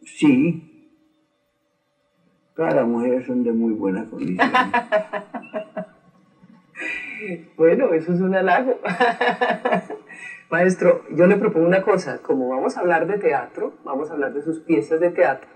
Sí, 0.00 0.71
Todas 2.54 2.74
las 2.74 2.86
mujeres 2.86 3.24
son 3.26 3.42
de 3.44 3.52
muy 3.52 3.72
buena 3.72 4.04
condición. 4.04 4.38
bueno, 7.56 7.94
eso 7.94 8.12
es 8.12 8.20
un 8.20 8.34
halago. 8.34 8.78
Maestro, 10.50 11.04
yo 11.10 11.26
le 11.26 11.36
propongo 11.36 11.66
una 11.66 11.82
cosa, 11.82 12.18
como 12.20 12.50
vamos 12.50 12.76
a 12.76 12.80
hablar 12.80 13.06
de 13.06 13.16
teatro, 13.16 13.72
vamos 13.84 14.10
a 14.10 14.12
hablar 14.12 14.34
de 14.34 14.42
sus 14.42 14.60
piezas 14.60 15.00
de 15.00 15.08
teatro. 15.08 15.48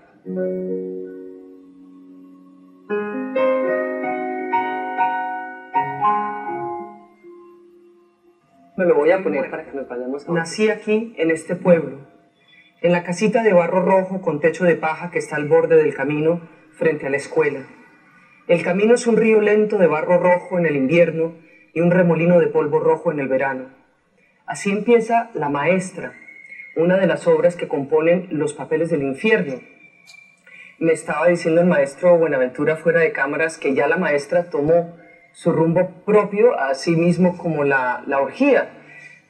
Me 8.75 8.85
lo 8.85 8.95
voy 8.95 9.11
a 9.11 9.21
poner 9.21 9.51
para 9.51 9.65
que 9.65 9.77
nos 9.77 9.87
vayamos 9.87 10.27
a... 10.27 10.31
Nací 10.31 10.71
aquí, 10.71 11.13
en 11.17 11.29
este 11.29 11.55
pueblo, 11.55 11.99
en 12.81 12.91
la 12.91 13.03
casita 13.03 13.43
de 13.43 13.53
barro 13.53 13.83
rojo 13.83 14.21
con 14.21 14.39
techo 14.39 14.65
de 14.65 14.75
paja 14.75 15.11
que 15.11 15.19
está 15.19 15.35
al 15.35 15.47
borde 15.47 15.75
del 15.75 15.93
camino 15.93 16.56
frente 16.77 17.07
a 17.07 17.09
la 17.09 17.17
escuela. 17.17 17.65
El 18.47 18.63
camino 18.63 18.93
es 18.93 19.07
un 19.07 19.17
río 19.17 19.41
lento 19.41 19.77
de 19.77 19.87
barro 19.87 20.19
rojo 20.19 20.57
en 20.57 20.65
el 20.65 20.75
invierno 20.75 21.35
y 21.73 21.81
un 21.81 21.91
remolino 21.91 22.39
de 22.39 22.47
polvo 22.47 22.79
rojo 22.79 23.11
en 23.11 23.19
el 23.19 23.27
verano. 23.27 23.69
Así 24.45 24.71
empieza 24.71 25.29
La 25.33 25.49
Maestra, 25.49 26.13
una 26.75 26.97
de 26.97 27.07
las 27.07 27.27
obras 27.27 27.55
que 27.55 27.67
componen 27.67 28.27
Los 28.31 28.53
Papeles 28.53 28.89
del 28.89 29.03
Infierno. 29.03 29.55
Me 30.79 30.93
estaba 30.93 31.27
diciendo 31.27 31.59
el 31.61 31.67
maestro 31.67 32.17
Buenaventura 32.17 32.77
fuera 32.77 32.99
de 32.99 33.11
cámaras 33.11 33.57
que 33.57 33.73
ya 33.73 33.87
la 33.87 33.97
maestra 33.97 34.49
tomó 34.49 34.95
su 35.33 35.51
rumbo 35.51 36.03
propio, 36.05 36.57
así 36.57 36.95
mismo 36.95 37.37
como 37.37 37.63
la, 37.63 38.03
la 38.05 38.21
orgía. 38.21 38.69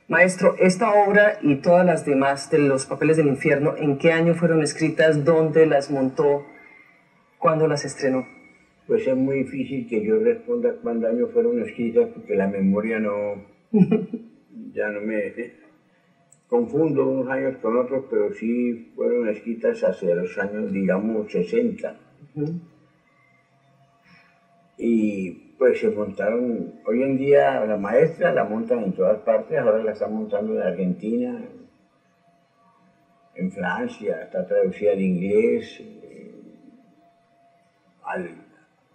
Maestro, 0.09 0.55
esta 0.59 0.91
obra 0.91 1.39
y 1.41 1.55
todas 1.55 1.85
las 1.85 2.05
demás 2.05 2.51
de 2.51 2.59
los 2.59 2.85
papeles 2.85 3.17
del 3.17 3.27
infierno, 3.27 3.75
¿en 3.77 3.97
qué 3.97 4.11
año 4.11 4.35
fueron 4.35 4.61
escritas? 4.61 5.25
¿Dónde 5.25 5.65
las 5.65 5.89
montó? 5.89 6.45
¿Cuándo 7.47 7.65
las 7.65 7.85
estrenó? 7.85 8.27
Pues 8.87 9.07
es 9.07 9.15
muy 9.15 9.43
difícil 9.43 9.87
que 9.87 10.05
yo 10.05 10.19
responda 10.19 10.73
cuándo 10.83 11.07
años 11.07 11.31
fueron 11.31 11.61
escritas 11.61 12.09
porque 12.13 12.35
la 12.35 12.45
memoria 12.45 12.99
no... 12.99 13.41
ya 14.73 14.89
no 14.89 14.99
me... 14.99 15.33
Confundo 16.49 17.07
unos 17.07 17.29
años 17.29 17.55
con 17.61 17.77
otros, 17.77 18.03
pero 18.09 18.33
sí 18.33 18.91
fueron 18.97 19.29
escritas 19.29 19.81
hace 19.85 20.13
los 20.13 20.37
años, 20.37 20.73
digamos, 20.73 21.31
60. 21.31 21.97
Y 24.77 25.31
pues 25.57 25.79
se 25.79 25.89
montaron, 25.89 26.81
hoy 26.85 27.01
en 27.01 27.17
día 27.17 27.63
la 27.63 27.77
maestra 27.77 28.33
la 28.33 28.43
montan 28.43 28.83
en 28.83 28.91
todas 28.91 29.19
partes, 29.19 29.57
ahora 29.57 29.81
la 29.81 29.93
están 29.93 30.13
montando 30.13 30.53
en 30.53 30.63
Argentina, 30.63 31.45
en 33.35 33.51
Francia, 33.53 34.23
está 34.23 34.45
traducida 34.45 34.91
al 34.91 35.01
inglés, 35.01 35.81
al 38.07 38.43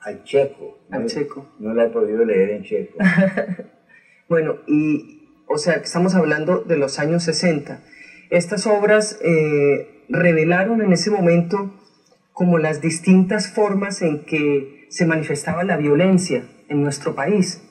Al 0.00 0.24
checo. 0.24 0.78
Al 0.90 1.02
No- 1.02 1.06
checo. 1.06 1.46
No 1.60 1.72
la 1.74 1.84
he 1.84 1.88
podido 1.88 2.24
leer 2.24 2.50
en 2.50 2.62
checo. 2.64 2.98
Bueno, 4.28 4.56
y 4.66 5.28
o 5.46 5.58
sea, 5.58 5.74
que 5.78 5.84
estamos 5.84 6.14
hablando 6.14 6.60
de 6.60 6.76
los 6.76 6.98
años 6.98 7.22
60. 7.24 7.80
Estas 8.30 8.66
obras 8.66 9.18
eh, 9.22 10.04
revelaron 10.08 10.80
en 10.80 10.92
ese 10.92 11.10
momento 11.10 11.78
como 12.32 12.56
las 12.58 12.80
distintas 12.80 13.48
formas 13.52 14.00
en 14.00 14.24
que 14.24 14.86
se 14.88 15.04
manifestaba 15.04 15.64
la 15.64 15.76
violencia 15.76 16.48
en 16.68 16.82
nuestro 16.82 17.14
país. 17.14 17.62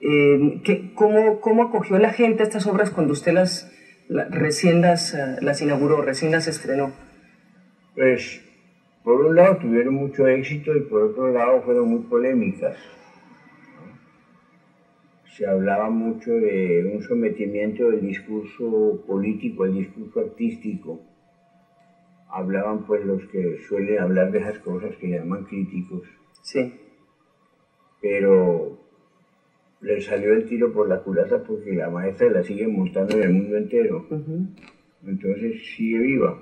Eh, 0.00 0.60
¿qué- 0.64 0.92
cómo, 0.94 1.40
¿Cómo 1.40 1.64
acogió 1.64 1.98
la 1.98 2.12
gente 2.12 2.44
estas 2.44 2.66
obras 2.66 2.90
cuando 2.90 3.12
usted 3.12 3.32
las, 3.32 3.70
la- 4.08 4.26
recién 4.26 4.80
las, 4.80 5.12
eh, 5.14 5.36
las 5.40 5.60
inauguró, 5.60 6.02
recién 6.02 6.30
las 6.30 6.46
estrenó? 6.46 6.92
Pues, 7.96 8.42
por 9.04 9.20
un 9.24 9.34
lado 9.36 9.56
tuvieron 9.58 9.94
mucho 9.94 10.26
éxito 10.26 10.76
y 10.76 10.80
por 10.82 11.02
otro 11.02 11.32
lado 11.32 11.62
fueron 11.62 11.88
muy 11.88 12.00
polémicas. 12.00 12.76
Se 15.36 15.46
hablaba 15.46 15.88
mucho 15.88 16.32
de 16.32 16.90
un 16.94 17.02
sometimiento 17.02 17.88
del 17.88 18.02
discurso 18.02 19.02
político 19.06 19.62
al 19.64 19.74
discurso 19.74 20.20
artístico. 20.20 21.00
Hablaban 22.28 22.84
pues 22.84 23.04
los 23.04 23.24
que 23.28 23.58
suelen 23.68 23.98
hablar 24.00 24.30
de 24.30 24.38
esas 24.38 24.58
cosas 24.58 24.94
que 24.96 25.08
llaman 25.08 25.44
críticos, 25.44 26.02
Sí. 26.42 26.72
pero 28.00 28.78
le 29.80 30.00
salió 30.00 30.32
el 30.34 30.44
tiro 30.46 30.72
por 30.72 30.88
la 30.88 31.00
culata 31.02 31.42
porque 31.42 31.72
la 31.72 31.88
maestra 31.90 32.28
la 32.30 32.42
sigue 32.42 32.68
montando 32.68 33.16
en 33.16 33.22
el 33.22 33.32
mundo 33.32 33.56
entero. 33.56 34.06
Entonces 35.06 35.62
sigue 35.74 35.98
viva. 35.98 36.38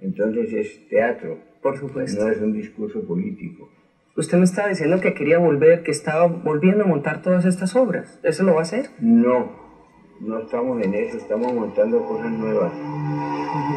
Entonces 0.00 0.52
es 0.52 0.88
teatro. 0.88 1.38
Por 1.64 1.78
supuesto. 1.78 2.22
No 2.22 2.30
es 2.30 2.42
un 2.42 2.52
discurso 2.52 3.02
político. 3.06 3.70
Usted 4.18 4.36
me 4.36 4.44
estaba 4.44 4.68
diciendo 4.68 5.00
que 5.00 5.14
quería 5.14 5.38
volver, 5.38 5.82
que 5.82 5.92
estaba 5.92 6.26
volviendo 6.26 6.84
a 6.84 6.86
montar 6.86 7.22
todas 7.22 7.46
estas 7.46 7.74
obras. 7.74 8.20
¿Eso 8.22 8.42
lo 8.42 8.52
va 8.52 8.58
a 8.58 8.62
hacer? 8.64 8.90
No, 9.00 9.50
no 10.20 10.40
estamos 10.40 10.84
en 10.84 10.92
eso, 10.92 11.16
estamos 11.16 11.54
montando 11.54 12.04
cosas 12.04 12.30
nuevas. 12.32 12.70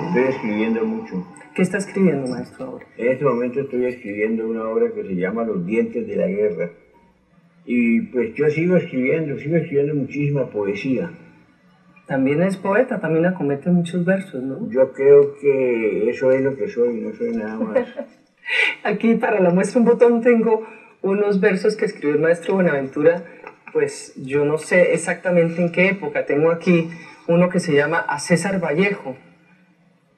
Estoy 0.07 0.23
escribiendo 0.23 0.83
mucho. 0.83 1.25
¿Qué 1.55 1.61
está 1.61 1.77
escribiendo, 1.77 2.27
maestro, 2.27 2.65
ahora? 2.65 2.85
En 2.97 3.07
este 3.07 3.23
momento 3.23 3.61
estoy 3.61 3.85
escribiendo 3.85 4.49
una 4.49 4.67
obra 4.67 4.91
que 4.91 5.03
se 5.03 5.15
llama 5.15 5.45
Los 5.45 5.65
dientes 5.65 6.05
de 6.05 6.15
la 6.17 6.27
guerra. 6.27 6.71
Y 7.65 8.01
pues 8.07 8.33
yo 8.35 8.49
sigo 8.49 8.75
escribiendo, 8.75 9.39
sigo 9.39 9.55
escribiendo 9.55 9.95
muchísima 9.95 10.49
poesía. 10.49 11.09
También 12.07 12.41
es 12.41 12.55
poeta, 12.55 12.99
también 12.99 13.25
acomete 13.25 13.69
muchos 13.69 14.05
versos, 14.05 14.41
¿no? 14.41 14.69
Yo 14.69 14.93
creo 14.93 15.37
que 15.39 16.09
eso 16.09 16.31
es 16.31 16.41
lo 16.41 16.55
que 16.55 16.69
soy, 16.69 17.01
no 17.01 17.13
soy 17.13 17.35
nada 17.35 17.57
más. 17.57 17.79
Aquí 18.83 19.15
para 19.15 19.41
la 19.41 19.49
muestra 19.49 19.79
un 19.79 19.85
botón 19.85 20.21
tengo 20.21 20.65
unos 21.01 21.41
versos 21.41 21.75
que 21.75 21.85
escribió 21.85 22.15
el 22.15 22.21
maestro 22.21 22.53
Buenaventura, 22.55 23.23
pues 23.73 24.13
yo 24.15 24.45
no 24.45 24.57
sé 24.57 24.93
exactamente 24.93 25.61
en 25.61 25.71
qué 25.71 25.89
época. 25.89 26.25
Tengo 26.25 26.49
aquí 26.49 26.89
uno 27.27 27.49
que 27.49 27.59
se 27.59 27.75
llama 27.75 27.99
A 27.99 28.19
César 28.19 28.63
Vallejo. 28.63 29.17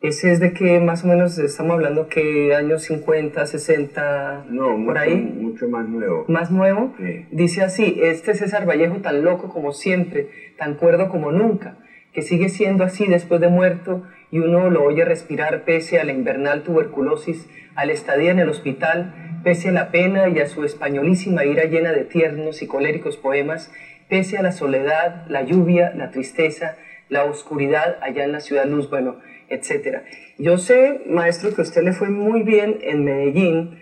Ese 0.01 0.31
es 0.31 0.39
de 0.39 0.53
que 0.53 0.79
más 0.79 1.03
o 1.03 1.07
menos 1.07 1.37
estamos 1.37 1.73
hablando 1.73 2.07
que 2.07 2.55
años 2.55 2.83
50, 2.83 3.45
60, 3.45 4.45
No, 4.49 4.67
por 4.69 4.77
mucho, 4.77 4.99
ahí. 4.99 5.15
mucho 5.17 5.67
más 5.67 5.89
nuevo. 5.89 6.23
más 6.29 6.51
nuevo, 6.51 6.93
Sí. 6.97 7.25
dice 7.31 7.63
así, 7.63 7.99
este 8.01 8.33
César 8.33 8.65
Vallejo 8.67 8.97
tan 8.97 9.23
loco 9.25 9.49
como 9.49 9.73
siempre, 9.73 10.29
tan 10.57 10.75
cuerdo 10.75 11.09
como 11.09 11.33
nunca, 11.33 11.75
que 12.13 12.21
sigue 12.21 12.47
siendo 12.47 12.85
así 12.85 13.07
después 13.07 13.41
de 13.41 13.49
muerto 13.49 14.03
y 14.31 14.39
uno 14.39 14.69
lo 14.69 14.83
oye 14.83 15.03
respirar 15.03 15.63
pese 15.65 15.99
a 15.99 16.05
la 16.05 16.13
invernal 16.13 16.63
tuberculosis, 16.63 17.49
a 17.75 17.85
la 17.85 17.91
estadía 17.91 18.31
en 18.31 18.39
el 18.39 18.47
hospital, 18.47 19.13
pese 19.43 19.67
a 19.69 19.73
la 19.73 19.91
pena 19.91 20.29
y 20.29 20.39
a 20.39 20.47
su 20.47 20.63
españolísima 20.63 21.43
ira 21.43 21.65
llena 21.65 21.91
de 21.91 22.05
tiernos 22.05 22.61
y 22.61 22.67
coléricos 22.67 23.17
poemas, 23.17 23.69
pese 24.07 24.37
a 24.37 24.43
la 24.43 24.53
soledad, 24.53 25.25
la 25.27 25.41
lluvia, 25.43 25.91
la 25.93 26.09
tristeza, 26.09 26.77
la 27.09 27.25
oscuridad 27.25 27.97
allá 28.01 28.23
en 28.23 28.31
la 28.31 28.39
ciudad 28.39 28.65
luz, 28.65 28.89
bueno, 28.89 29.17
etcétera. 29.49 30.03
Yo 30.37 30.57
sé, 30.57 31.01
maestro, 31.07 31.53
que 31.53 31.61
a 31.61 31.63
usted 31.63 31.83
le 31.83 31.93
fue 31.93 32.09
muy 32.09 32.43
bien 32.43 32.79
en 32.81 33.03
Medellín, 33.03 33.79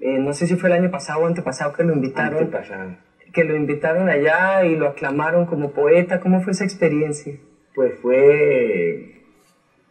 eh, 0.00 0.18
no 0.18 0.32
sé 0.32 0.46
si 0.46 0.56
fue 0.56 0.70
el 0.70 0.76
año 0.76 0.90
pasado 0.90 1.22
o 1.22 1.26
antepasado 1.26 1.72
que 1.72 1.84
lo 1.84 1.92
invitaron, 1.92 2.38
Antepasado. 2.44 2.96
que 3.32 3.44
lo 3.44 3.54
invitaron 3.54 4.08
allá 4.08 4.64
y 4.64 4.76
lo 4.76 4.88
aclamaron 4.88 5.46
como 5.46 5.72
poeta. 5.72 6.20
¿Cómo 6.20 6.40
fue 6.40 6.52
esa 6.52 6.64
experiencia? 6.64 7.34
Pues 7.74 7.94
fue 8.00 9.20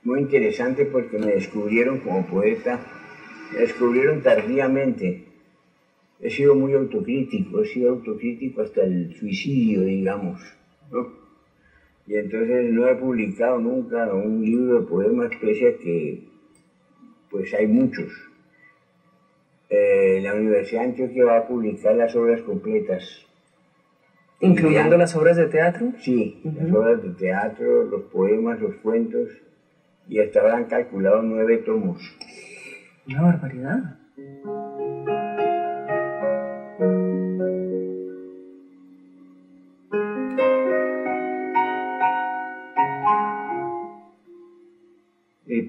muy 0.04 0.22
interesante 0.22 0.86
porque 0.86 1.18
me 1.20 1.28
descubrieron 1.28 2.00
como 2.00 2.26
poeta, 2.26 2.80
me 3.54 3.60
descubrieron 3.60 4.22
tardíamente. 4.22 5.26
He 6.22 6.30
sido 6.32 6.56
muy 6.56 6.74
autocrítico, 6.74 7.62
he 7.62 7.68
sido 7.68 7.92
autocrítico 7.92 8.62
hasta 8.62 8.84
el 8.84 9.16
suicidio, 9.16 9.82
digamos. 9.82 10.42
¿no? 10.92 11.19
Y 12.10 12.18
entonces 12.18 12.74
no 12.74 12.88
he 12.88 12.96
publicado 12.96 13.60
nunca 13.60 14.12
un 14.12 14.42
libro 14.42 14.80
de 14.80 14.88
poemas, 14.88 15.30
pese 15.40 15.70
a 15.70 15.78
que 15.78 16.24
pues 17.30 17.54
hay 17.54 17.68
muchos. 17.68 18.12
Eh, 19.70 20.20
la 20.24 20.34
Universidad 20.34 20.82
de 20.82 20.88
Antioquia 20.88 21.26
va 21.26 21.38
a 21.38 21.48
publicar 21.48 21.96
las 21.96 22.16
obras 22.16 22.42
completas. 22.42 23.04
Incluyendo 24.40 24.98
las 24.98 25.16
obras 25.16 25.38
de 25.38 25.50
teatro. 25.50 25.94
Sí, 26.00 26.42
las 26.44 26.74
obras 26.74 27.04
de 27.04 27.12
teatro, 27.12 27.84
los 27.84 28.02
poemas, 28.06 28.60
los 28.60 28.74
cuentos, 28.78 29.30
y 30.08 30.20
hasta 30.20 30.42
ahora 30.42 30.58
han 30.58 30.66
calculado 30.66 31.22
nueve 31.22 31.58
tomos. 31.60 32.02
Una 33.06 33.22
barbaridad. 33.22 34.00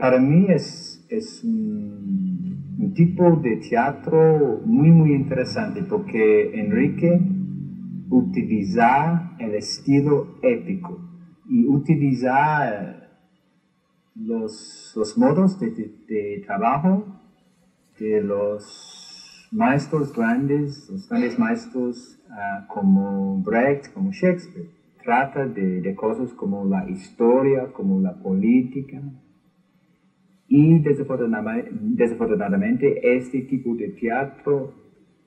Para 0.01 0.19
mí 0.19 0.47
es, 0.49 1.43
un, 1.45 2.93
tipo 2.95 3.37
de 3.37 3.57
teatro 3.57 4.63
muy, 4.65 4.91
muy 4.91 5.13
interesante 5.13 5.83
porque 5.83 6.59
Enrique 6.59 7.21
utiliza 8.09 9.37
el 9.39 9.55
estilo 9.55 10.39
épico 10.43 10.99
y 11.49 11.67
utiliza 11.67 13.09
los, 14.17 14.93
los 14.97 15.19
modos 15.19 15.61
de, 15.61 16.43
trabajo 16.45 17.05
de 17.99 18.21
los 18.23 19.49
maestros 19.53 20.13
grandes, 20.13 20.89
los 20.91 21.09
grandes 21.09 21.39
maestros 21.39 22.19
ah, 22.31 22.67
como 22.69 23.41
Brecht, 23.43 23.93
como 23.93 24.11
Shakespeare. 24.11 24.69
Trata 25.05 25.47
de 25.47 25.95
cosas 25.95 26.33
como 26.33 26.65
la 26.65 26.89
historia, 26.91 27.73
como 27.73 28.01
la 28.01 28.15
política, 28.15 29.01
y 30.53 30.81
desafortunadamente, 30.81 33.17
este 33.17 33.43
tipo 33.43 33.77
de 33.77 33.91
teatro 33.91 34.75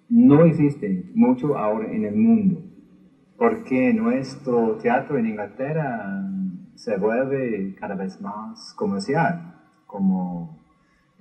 no 0.09 0.43
existe 0.43 1.09
mucho 1.15 1.57
ahora 1.57 1.89
en 1.93 2.03
el 2.03 2.13
mundo, 2.13 2.61
porque 3.37 3.93
nuestro 3.93 4.75
teatro 4.81 5.17
en 5.17 5.27
Inglaterra 5.27 6.29
se 6.75 6.97
vuelve 6.97 7.73
cada 7.79 7.95
vez 7.95 8.19
más 8.19 8.73
comercial, 8.73 9.61
como 9.87 10.59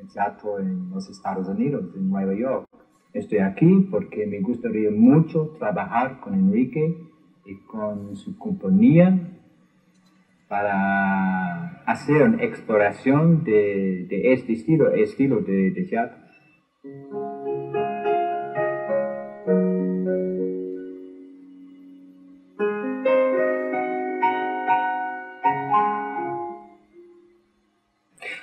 el 0.00 0.12
teatro 0.12 0.59
en 0.59 0.90
los 0.90 1.09
Estados 1.09 1.48
Unidos, 1.48 1.84
en 1.94 2.11
Nueva 2.11 2.34
York. 2.34 2.66
Estoy 3.12 3.38
aquí 3.38 3.86
porque 3.88 4.26
me 4.26 4.40
gustaría 4.40 4.90
mucho 4.90 5.55
trabajar 5.61 6.18
con 6.18 6.34
Enrique 6.34 7.09
y 7.46 7.55
con 7.66 8.16
su 8.16 8.36
compañía 8.36 9.32
para 10.53 11.82
hacer 11.86 12.20
una 12.20 12.44
exploración 12.44 13.42
de, 13.42 14.05
de 14.07 14.34
este 14.34 14.53
estilo, 14.53 14.92
estilo 14.92 15.40
de, 15.40 15.70
de 15.70 15.84
teatro. 15.84 16.18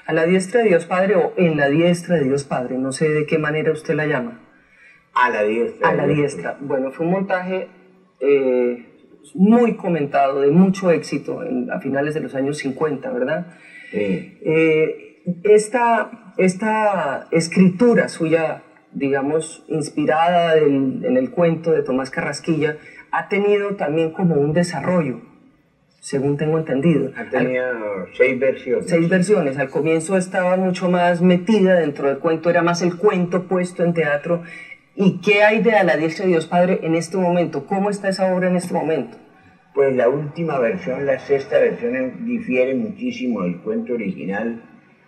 A 0.08 0.14
la 0.14 0.26
diestra 0.26 0.64
de 0.64 0.70
Dios 0.70 0.88
Padre 0.88 1.16
o 1.16 1.34
en 1.38 1.58
la 1.58 1.70
diestra 1.70 2.16
de 2.16 2.24
Dios 2.24 2.44
Padre, 2.44 2.80
no 2.80 2.92
sé 2.92 3.08
de 3.08 3.28
qué 3.28 3.38
manera 3.38 3.72
usted 3.72 3.94
la 3.94 4.08
llama. 4.08 4.40
A 5.14 5.30
la 5.30 5.44
diestra. 5.44 5.90
A 5.90 5.94
la 5.94 6.08
diestra. 6.08 6.58
Bueno, 6.60 6.92
fue 6.92 7.06
un 7.06 7.12
montaje 7.12 7.68
eh, 8.20 8.89
muy 9.36 9.76
comentado, 9.76 10.42
de 10.42 10.52
mucho 10.52 10.92
éxito 10.92 11.44
en- 11.44 11.70
a 11.72 11.80
finales 11.80 12.14
de 12.14 12.20
los 12.22 12.36
años 12.36 12.58
50, 12.58 13.12
¿verdad? 13.12 13.48
Sí. 13.92 14.38
Eh, 14.42 15.24
esta, 15.44 16.34
esta 16.38 17.28
escritura 17.32 18.08
suya, 18.08 18.64
digamos, 18.92 19.64
inspirada 19.68 20.58
en 20.58 21.16
el 21.18 21.30
cuento 21.32 21.72
de 21.72 21.84
Tomás 21.84 22.10
Carrasquilla, 22.10 22.78
ha 23.12 23.28
tenido 23.28 23.76
también 23.76 24.12
como 24.12 24.36
un 24.36 24.54
desarrollo, 24.54 25.22
según 26.00 26.38
tengo 26.38 26.58
entendido. 26.58 27.12
Ha 27.18 27.26
tenido 27.30 27.66
seis 28.16 28.40
versiones. 28.40 28.86
Seis 28.90 29.10
versiones. 29.10 29.58
Al 29.58 29.70
comienzo 29.70 30.16
estaba 30.18 30.56
mucho 30.58 30.90
más 30.90 31.22
metida 31.22 31.76
dentro 31.76 32.08
del 32.08 32.20
cuento, 32.20 32.50
era 32.50 32.62
más 32.62 32.82
el 32.82 32.96
cuento 32.98 33.48
puesto 33.48 33.84
en 33.84 33.94
teatro. 33.94 34.44
¿Y 34.96 35.22
qué 35.22 35.44
hay 35.44 35.62
de 35.62 35.74
A 35.74 35.84
la 35.84 35.98
diestra 35.98 36.26
de 36.26 36.32
Dios 36.32 36.46
Padre 36.46 36.80
en 36.84 36.96
este 36.96 37.18
momento? 37.18 37.66
¿Cómo 37.66 37.90
está 37.90 38.10
esa 38.10 38.34
obra 38.34 38.50
en 38.50 38.56
este 38.56 38.74
momento? 38.74 39.18
Pues 39.74 39.96
la 39.96 40.10
última 40.10 40.60
versión, 40.60 41.06
la 41.06 41.20
sexta 41.20 41.60
versión, 41.60 42.26
difiere 42.26 42.74
muchísimo 42.74 43.44
del 43.44 43.62
cuento 43.62 43.94
original, 43.94 44.64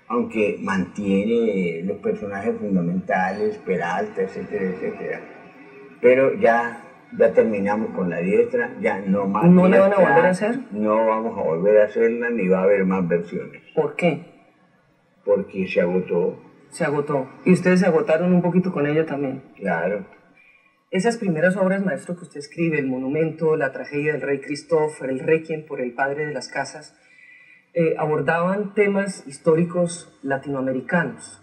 aunque 0.07 0.59
mantiene 0.61 1.81
los 1.83 1.97
personajes 1.97 2.55
fundamentales, 2.57 3.57
Peralta, 3.65 4.21
etcétera, 4.21 4.65
etcétera. 4.65 5.21
Pero 5.99 6.35
ya, 6.35 6.83
ya 7.17 7.33
terminamos 7.33 7.89
con 7.95 8.09
la 8.09 8.19
diestra, 8.19 8.77
ya 8.79 8.99
no 8.99 9.27
más. 9.27 9.45
¿No 9.45 9.67
la 9.67 9.81
van 9.81 9.93
a 9.93 9.97
volver 9.97 10.25
a 10.25 10.29
hacer? 10.29 10.59
No 10.71 11.05
vamos 11.07 11.37
a 11.37 11.41
volver 11.41 11.79
a 11.79 11.85
hacerla 11.85 12.29
ni 12.29 12.47
va 12.47 12.59
a 12.59 12.63
haber 12.63 12.85
más 12.85 13.07
versiones. 13.07 13.61
¿Por 13.75 13.95
qué? 13.95 14.25
Porque 15.25 15.67
se 15.67 15.81
agotó. 15.81 16.50
Se 16.71 16.85
agotó. 16.85 17.29
Y 17.45 17.53
ustedes 17.53 17.81
se 17.81 17.85
agotaron 17.85 18.33
un 18.33 18.41
poquito 18.41 18.71
con 18.71 18.87
ella 18.87 19.05
también. 19.05 19.43
Claro. 19.55 20.05
Esas 20.89 21.17
primeras 21.17 21.55
obras, 21.55 21.85
maestro, 21.85 22.15
que 22.15 22.23
usted 22.23 22.39
escribe, 22.39 22.79
El 22.79 22.87
Monumento, 22.87 23.55
La 23.55 23.71
Tragedia 23.71 24.13
del 24.13 24.21
Rey 24.21 24.41
Christopher, 24.41 25.09
El 25.09 25.19
Requiem 25.19 25.65
por 25.65 25.79
el 25.79 25.93
Padre 25.93 26.25
de 26.25 26.33
las 26.33 26.49
Casas, 26.49 26.97
eh, 27.73 27.95
abordaban 27.97 28.73
temas 28.73 29.25
históricos 29.27 30.17
latinoamericanos. 30.21 31.41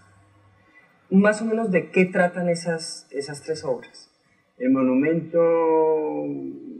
Más 1.10 1.40
o 1.40 1.46
menos 1.46 1.70
de 1.70 1.90
qué 1.90 2.04
tratan 2.04 2.50
esas, 2.50 3.08
esas 3.10 3.42
tres 3.42 3.64
obras. 3.64 4.10
El 4.58 4.70
monumento, 4.70 5.38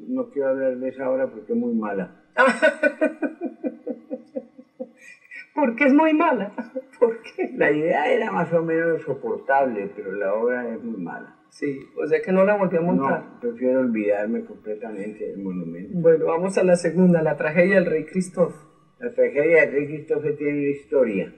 no 0.09 0.31
quiero 0.31 0.49
hablar 0.49 0.77
de 0.77 0.89
esa 0.89 1.09
obra 1.09 1.29
porque 1.29 1.53
es 1.53 1.59
muy 1.59 1.75
mala. 1.75 2.25
¿Por 5.55 5.77
qué 5.77 5.87
es 5.87 5.95
muy 5.95 6.13
mala? 6.13 6.53
¿Por 6.99 7.23
qué? 7.23 7.51
La 7.57 7.71
idea 7.71 8.13
era 8.13 8.31
más 8.31 8.53
o 8.53 8.63
menos 8.63 9.03
soportable, 9.03 9.91
pero 9.95 10.13
la 10.13 10.35
obra 10.35 10.75
es 10.75 10.83
muy 10.83 11.01
mala. 11.01 11.37
Sí, 11.51 11.81
o 11.97 12.07
sea 12.07 12.21
que 12.21 12.33
no 12.33 12.45
la 12.45 12.57
volví 12.57 12.77
a 12.77 12.81
montar. 12.81 13.25
No, 13.25 13.41
prefiero 13.41 13.81
olvidarme 13.81 14.45
completamente 14.45 15.29
del 15.29 15.39
monumento. 15.39 15.91
Bueno, 15.95 16.27
vamos 16.27 16.59
a 16.59 16.65
la 16.65 16.77
segunda, 16.77 17.23
la 17.23 17.37
tragedia 17.37 17.77
del 17.77 17.87
rey 17.87 18.05
Christoph. 18.05 18.55
La 18.99 19.13
tragedia 19.13 19.63
del 19.63 19.73
rey 19.73 19.87
Christoph 19.87 20.25
tiene 20.37 20.59
una 20.59 20.69
historia. 20.69 21.35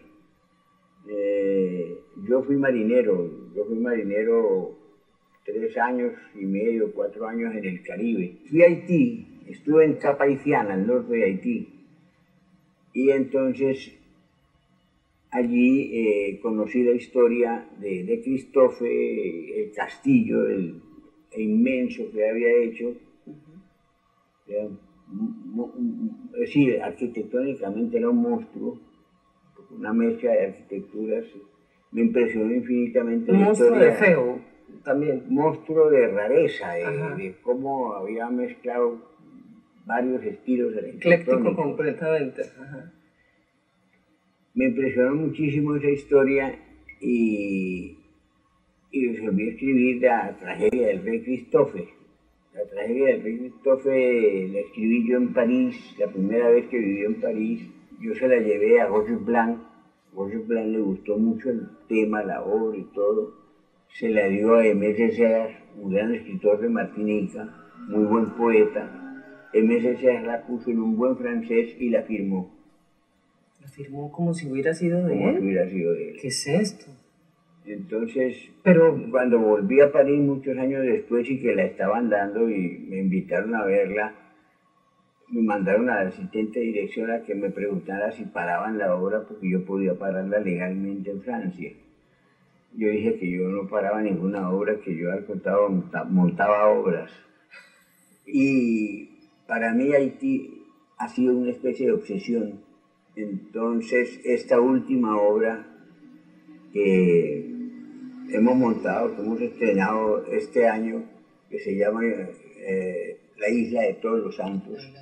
Eh, 1.08 1.98
yo 2.28 2.42
fui 2.42 2.56
marinero, 2.56 3.52
yo 3.54 3.64
fui 3.64 3.78
marinero 3.78 4.78
tres 5.44 5.76
años 5.78 6.12
y 6.34 6.44
medio, 6.44 6.92
cuatro 6.92 7.26
años 7.26 7.54
en 7.54 7.64
el 7.64 7.82
Caribe. 7.82 8.38
Fui 8.48 8.62
a 8.62 8.66
Haití, 8.66 9.42
estuve 9.48 9.84
en 9.84 9.94
Capa 9.94 10.24
Haitiana, 10.24 10.74
al 10.74 10.86
norte 10.86 11.14
de 11.14 11.24
Haití. 11.24 11.86
Y 12.92 13.10
entonces 13.10 13.99
allí 15.30 15.90
eh, 15.92 16.40
conocí 16.40 16.82
la 16.82 16.92
historia 16.92 17.68
de, 17.78 18.04
de 18.04 18.20
Christophe, 18.20 19.62
el 19.62 19.72
castillo 19.72 20.46
el, 20.46 20.82
inmenso 21.36 22.10
que 22.12 22.28
había 22.28 22.52
hecho. 22.64 22.92
Decir, 26.38 26.82
arquitectónicamente 26.82 27.98
era 27.98 28.10
un 28.10 28.22
monstruo, 28.22 28.78
una 29.70 29.92
mezcla 29.92 30.32
de 30.32 30.46
arquitecturas. 30.46 31.24
Me 31.92 32.02
impresionó 32.02 32.52
infinitamente. 32.52 33.30
Un 33.30 33.42
monstruo 33.42 33.78
de 33.78 33.92
feo 33.92 34.40
también. 34.84 35.24
Monstruo 35.28 35.90
de 35.90 36.08
rareza, 36.08 36.72
de, 36.72 37.36
cómo 37.42 37.92
había 37.92 38.28
mezclado 38.28 39.08
varios 39.86 40.24
estilos 40.24 40.74
Ecléctico 40.76 41.54
completamente. 41.54 42.42
Ajá 42.42 42.92
me 44.60 44.66
impresionó 44.66 45.14
muchísimo 45.14 45.74
esa 45.76 45.88
historia 45.88 46.54
y, 47.00 47.96
y 48.90 49.08
resolví 49.08 49.48
escribir 49.48 50.02
la 50.02 50.36
tragedia 50.38 50.88
del 50.88 51.02
rey 51.02 51.22
Christophe. 51.22 51.88
La 52.52 52.66
tragedia 52.68 53.06
del 53.06 53.22
rey 53.22 53.38
Christophe 53.38 54.48
la 54.52 54.60
escribí 54.60 55.08
yo 55.08 55.16
en 55.16 55.32
París, 55.32 55.96
la 55.98 56.08
primera 56.08 56.50
vez 56.50 56.66
que 56.68 56.78
vivió 56.78 57.06
en 57.06 57.22
París. 57.22 57.70
Yo 58.02 58.14
se 58.14 58.28
la 58.28 58.36
llevé 58.36 58.82
a 58.82 58.88
Roger 58.88 59.16
Blanc. 59.16 59.62
Roger 60.14 60.40
Blanc 60.40 60.66
le 60.66 60.80
gustó 60.80 61.16
mucho 61.16 61.48
el 61.48 61.66
tema, 61.88 62.22
la 62.22 62.42
obra 62.42 62.76
y 62.76 62.84
todo. 62.92 63.32
Se 63.94 64.10
la 64.10 64.28
dio 64.28 64.56
a 64.56 64.60
Aimé 64.60 64.92
Césaire, 64.92 65.56
un 65.80 65.90
gran 65.94 66.14
escritor 66.14 66.60
de 66.60 66.68
Martinica, 66.68 67.48
muy 67.88 68.04
buen 68.04 68.26
poeta. 68.32 69.24
Aimé 69.54 69.80
Césaire 69.80 70.26
la 70.26 70.46
puso 70.46 70.70
en 70.70 70.80
un 70.80 70.98
buen 70.98 71.16
francés 71.16 71.74
y 71.80 71.88
la 71.88 72.02
firmó 72.02 72.59
firmó 73.80 74.12
como 74.12 74.34
si 74.34 74.50
hubiera 74.50 74.74
sido 74.74 75.06
de 75.06 75.24
él. 75.24 75.38
hubiera 75.40 75.68
sido 75.68 75.92
de 75.92 76.10
él. 76.10 76.16
¿Qué 76.20 76.28
es 76.28 76.46
esto? 76.46 76.86
Entonces, 77.64 78.36
Pero, 78.62 78.98
cuando 79.10 79.38
volví 79.38 79.80
a 79.80 79.92
París 79.92 80.20
muchos 80.20 80.56
años 80.58 80.82
después 80.82 81.28
y 81.30 81.40
que 81.40 81.54
la 81.54 81.64
estaban 81.64 82.10
dando 82.10 82.50
y 82.50 82.78
me 82.88 82.98
invitaron 82.98 83.54
a 83.54 83.64
verla, 83.64 84.14
me 85.28 85.42
mandaron 85.42 85.88
al 85.88 86.08
asistente 86.08 86.58
de 86.58 86.66
dirección 86.66 87.10
a 87.10 87.22
que 87.22 87.34
me 87.34 87.50
preguntara 87.50 88.10
si 88.12 88.24
paraban 88.24 88.78
la 88.78 88.94
obra 88.96 89.24
porque 89.26 89.50
yo 89.50 89.64
podía 89.64 89.94
pararla 89.94 90.40
legalmente 90.40 91.10
en 91.10 91.22
Francia. 91.22 91.72
Yo 92.74 92.88
dije 92.88 93.16
que 93.16 93.30
yo 93.30 93.48
no 93.48 93.68
paraba 93.68 94.02
ninguna 94.02 94.50
obra, 94.50 94.80
que 94.80 94.96
yo 94.96 95.12
al 95.12 95.24
contado 95.24 95.68
montaba 96.08 96.68
obras. 96.68 97.10
Y 98.26 99.10
para 99.46 99.74
mí 99.74 99.92
Haití 99.92 100.64
ha 100.98 101.08
sido 101.08 101.36
una 101.36 101.50
especie 101.50 101.86
de 101.86 101.92
obsesión 101.92 102.69
entonces, 103.16 104.20
esta 104.24 104.60
última 104.60 105.20
obra 105.20 105.66
que 106.72 107.50
hemos 108.32 108.56
montado, 108.56 109.14
que 109.14 109.22
hemos 109.22 109.40
estrenado 109.40 110.24
este 110.26 110.68
año, 110.68 111.04
que 111.50 111.58
se 111.58 111.76
llama 111.76 112.02
eh, 112.04 113.18
La 113.38 113.48
Isla 113.48 113.82
de 113.82 113.94
Todos 113.94 114.20
los 114.20 114.36
Santos, 114.36 114.92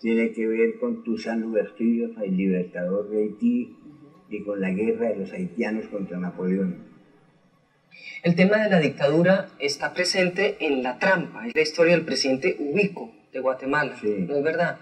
tiene 0.00 0.32
que 0.32 0.46
ver 0.46 0.78
con 0.80 1.04
Toussaint 1.04 1.42
Louverture, 1.42 2.14
el 2.24 2.36
libertador 2.36 3.08
de 3.10 3.22
Haití, 3.22 3.76
y 4.32 4.42
con 4.42 4.60
la 4.60 4.70
guerra 4.70 5.10
de 5.10 5.16
los 5.16 5.32
haitianos 5.32 5.86
contra 5.86 6.18
Napoleón. 6.18 6.90
El 8.22 8.34
tema 8.34 8.62
de 8.62 8.70
la 8.70 8.80
dictadura 8.80 9.50
está 9.58 9.92
presente 9.92 10.56
en 10.60 10.82
La 10.82 10.98
Trampa, 10.98 11.46
es 11.46 11.54
la 11.54 11.60
historia 11.60 11.94
del 11.94 12.04
presidente 12.04 12.56
Ubico 12.58 13.12
de 13.32 13.40
Guatemala, 13.40 13.94
¿no 14.02 14.36
es 14.36 14.42
verdad? 14.42 14.78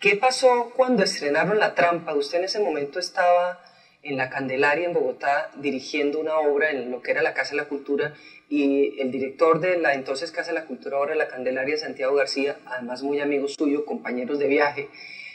¿Qué 0.00 0.16
pasó 0.16 0.72
cuando 0.74 1.02
estrenaron 1.02 1.58
La 1.58 1.74
Trampa? 1.74 2.14
Usted 2.14 2.38
en 2.38 2.44
ese 2.44 2.58
momento 2.58 2.98
estaba 2.98 3.60
en 4.02 4.16
la 4.16 4.30
Candelaria 4.30 4.86
en 4.86 4.94
Bogotá 4.94 5.50
dirigiendo 5.60 6.18
una 6.18 6.38
obra 6.38 6.70
en 6.70 6.90
lo 6.90 7.02
que 7.02 7.10
era 7.10 7.20
la 7.20 7.34
Casa 7.34 7.50
de 7.50 7.58
la 7.58 7.68
Cultura 7.68 8.14
y 8.48 8.98
el 8.98 9.10
director 9.10 9.60
de 9.60 9.78
la 9.78 9.92
entonces 9.92 10.32
Casa 10.32 10.54
de 10.54 10.58
la 10.58 10.64
Cultura, 10.64 10.96
ahora 10.96 11.14
la 11.14 11.28
Candelaria, 11.28 11.76
Santiago 11.76 12.14
García, 12.14 12.56
además 12.64 13.02
muy 13.02 13.20
amigo 13.20 13.46
suyo, 13.46 13.84
compañeros 13.84 14.38
de 14.38 14.48
viaje, 14.48 14.88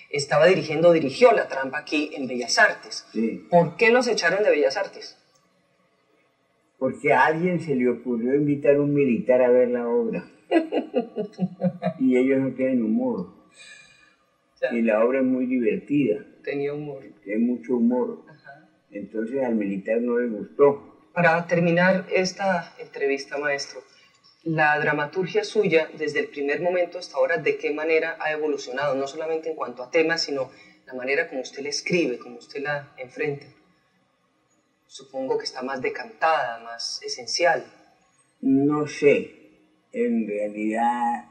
estaba 0.10 0.48
dirigiendo, 0.48 0.94
dirigió 0.94 1.32
La 1.32 1.48
Trampa 1.48 1.78
aquí 1.78 2.10
en 2.16 2.26
Bellas 2.26 2.58
Artes. 2.58 3.06
¿Por 3.52 3.78
qué 3.78 3.92
los 3.92 4.08
echaron 4.08 4.44
de 4.44 4.50
Bellas 4.50 4.78
Artes? 4.78 5.16
Porque 6.80 7.14
a 7.14 7.26
alguien 7.26 7.60
se 7.60 7.76
le 7.76 7.88
ocurrió 7.88 8.34
invitar 8.34 8.78
a 8.78 8.82
un 8.82 8.96
militar 8.96 9.44
a 9.44 9.50
ver 9.50 9.68
la 9.68 9.88
obra. 9.88 10.28
y 12.00 12.18
ellos 12.18 12.40
no 12.40 12.52
tienen 12.56 12.84
humor. 12.84 13.46
Y 14.72 14.82
la 14.82 15.04
obra 15.04 15.20
es 15.20 15.26
muy 15.26 15.46
divertida. 15.46 16.26
Tenía 16.44 16.74
humor. 16.74 17.04
Tiene 17.24 17.46
mucho 17.46 17.76
humor. 17.76 18.24
Entonces 18.92 19.44
al 19.44 19.56
militar 19.56 20.00
no 20.00 20.18
le 20.18 20.28
gustó. 20.28 21.10
Para 21.14 21.46
terminar 21.48 22.06
esta 22.12 22.74
entrevista, 22.78 23.38
maestro, 23.38 23.82
la 24.44 24.78
dramaturgia 24.80 25.44
suya 25.44 25.90
desde 25.98 26.20
el 26.20 26.28
primer 26.28 26.62
momento 26.62 27.00
hasta 27.00 27.18
ahora, 27.18 27.38
¿de 27.38 27.58
qué 27.58 27.72
manera 27.72 28.18
ha 28.20 28.32
evolucionado? 28.32 28.96
No 28.96 29.08
solamente 29.08 29.50
en 29.50 29.56
cuanto 29.56 29.82
a 29.84 29.90
temas, 29.90 30.22
sino 30.22 30.50
la 30.86 30.94
manera 30.94 31.28
como 31.28 31.42
usted 31.42 31.64
la 31.64 31.70
escribe, 31.70 32.20
como 32.20 32.38
usted 32.38 32.62
la 32.62 32.94
enfrenta. 32.98 33.48
Supongo 34.86 35.38
que 35.38 35.46
está 35.46 35.62
más 35.62 35.82
decantada, 35.82 36.60
más 36.60 37.02
esencial. 37.04 37.66
No 38.42 38.86
sé. 38.88 39.32
En 39.92 40.28
realidad 40.28 41.26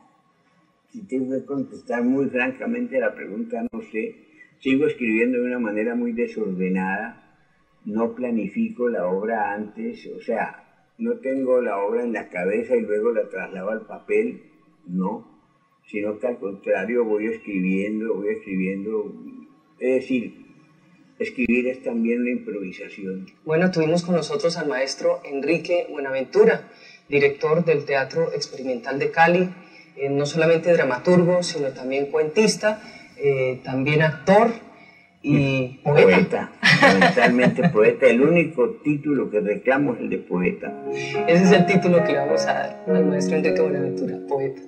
si 0.95 1.03
tengo 1.09 1.34
que 1.34 1.45
contestar 1.45 2.05
muy 2.05 2.26
francamente 2.26 3.01
la 3.01 3.12
pregunta, 3.16 3.66
no 3.72 3.82
sé. 3.82 4.14
Sigo 4.61 4.86
escribiendo 4.86 5.38
de 5.38 5.45
una 5.45 5.59
manera 5.59 5.97
muy 5.97 6.12
desordenada, 6.12 7.36
no 7.84 8.14
planifico 8.14 8.88
la 8.88 9.09
obra 9.09 9.53
antes, 9.53 10.07
o 10.07 10.20
sea, 10.20 10.92
no 10.99 11.18
tengo 11.18 11.61
la 11.61 11.78
obra 11.78 12.05
en 12.05 12.12
la 12.12 12.28
cabeza 12.28 12.76
y 12.76 12.82
luego 12.82 13.11
la 13.11 13.28
traslado 13.28 13.70
al 13.70 13.86
papel, 13.86 14.42
no, 14.86 15.42
sino 15.84 16.16
que 16.20 16.28
al 16.28 16.38
contrario 16.38 17.05
voy 17.05 17.26
escribiendo, 17.26 18.14
voy 18.14 18.28
escribiendo, 18.28 19.12
es 19.80 19.95
decir, 19.97 20.47
escribir 21.18 21.66
es 21.66 21.82
también 21.82 22.20
una 22.20 22.30
improvisación. 22.30 23.26
Bueno, 23.45 23.72
tuvimos 23.72 24.05
con 24.05 24.14
nosotros 24.14 24.57
al 24.57 24.68
maestro 24.68 25.20
Enrique 25.24 25.88
Buenaventura, 25.90 26.70
director 27.09 27.64
del 27.64 27.84
Teatro 27.84 28.32
Experimental 28.32 29.01
de 29.01 29.11
Cali, 29.11 29.51
eh, 29.97 30.09
no 30.09 30.26
solamente 30.26 30.72
dramaturgo, 30.72 31.42
sino 31.42 31.68
también 31.68 32.07
cuentista, 32.07 32.80
eh, 33.16 33.61
también 33.64 34.03
actor 34.03 34.51
y 35.22 35.78
poeta. 35.82 36.53
Fundamentalmente 36.80 37.68
poeta. 37.70 38.07
El 38.07 38.20
único 38.20 38.70
título 38.82 39.30
que 39.30 39.40
reclamo 39.40 39.95
es 39.95 40.01
el 40.01 40.11
de 40.11 40.18
poeta. 40.18 40.72
Ese 41.26 41.45
es 41.45 41.53
el 41.53 41.66
título 41.66 42.05
que 42.05 42.12
le 42.12 42.18
vamos 42.18 42.45
a 42.47 42.53
dar 42.53 42.84
al 42.88 43.07
maestro 43.07 43.36
Enrique 43.36 43.61
Buenaventura, 43.61 44.18
poeta. 44.28 44.61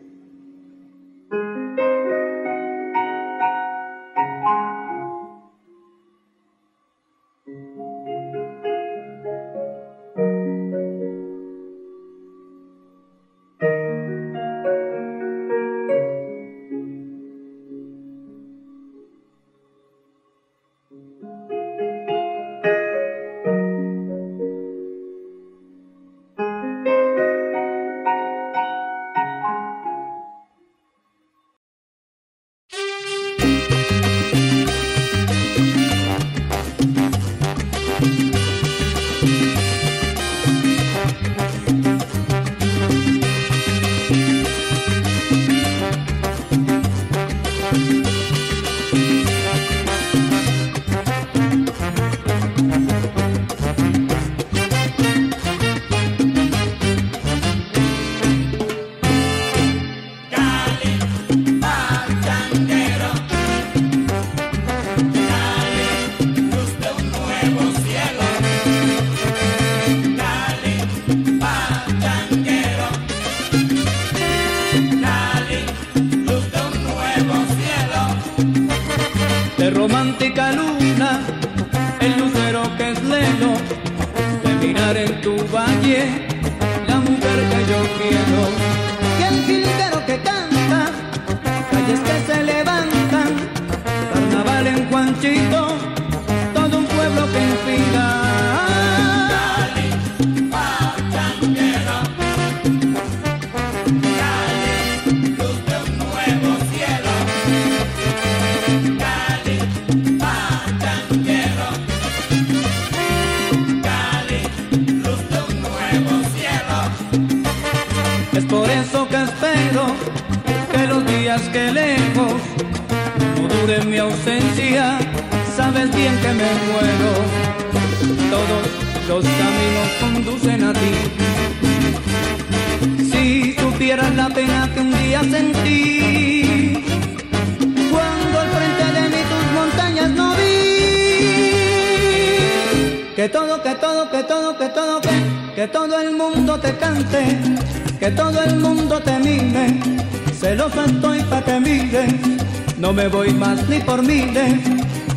Me 152.96 153.08
voy 153.08 153.32
más 153.34 153.68
ni 153.68 153.78
por 153.80 154.02
miles. 154.02 154.54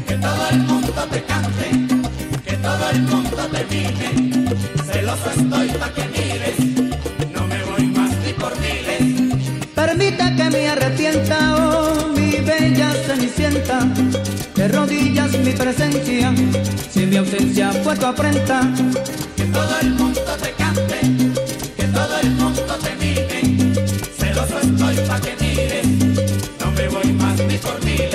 Que 0.05 0.15
todo 0.15 0.43
el 0.51 0.59
mundo 0.59 0.91
te 1.11 1.23
cante, 1.23 1.67
que 2.45 2.55
todo 2.57 2.89
el 2.91 3.01
mundo 3.03 3.37
te 3.53 3.61
mire. 3.71 4.09
Celoso 4.91 5.29
estoy 5.29 5.67
pa' 5.79 5.93
que 5.93 6.03
mires, 6.15 6.57
no 7.33 7.47
me 7.47 7.63
voy 7.69 7.85
más 7.97 8.11
ni 8.25 8.33
por 8.33 8.53
miles. 8.59 9.01
Permita 9.73 10.35
que 10.35 10.49
me 10.49 10.67
arrepienta, 10.67 11.37
oh 11.55 12.07
mi 12.15 12.31
bella 12.49 12.91
cenicienta. 13.07 13.79
De 14.55 14.67
rodillas 14.67 15.31
mi 15.45 15.53
presencia, 15.53 16.33
mi 17.09 17.17
ausencia 17.17 17.71
fue 17.83 17.95
tu 17.95 18.05
afrenta. 18.05 18.61
Que 19.35 19.43
todo 19.45 19.79
el 19.81 19.89
mundo 19.95 20.21
te 20.41 20.51
cante, 20.51 20.99
que 21.75 21.83
todo 21.85 22.19
el 22.21 22.29
mundo 22.31 22.61
te 22.83 22.95
mire. 22.95 23.41
Celoso 24.17 24.59
estoy 24.59 24.95
pa' 25.07 25.19
que 25.19 25.39
Qué 27.99 28.08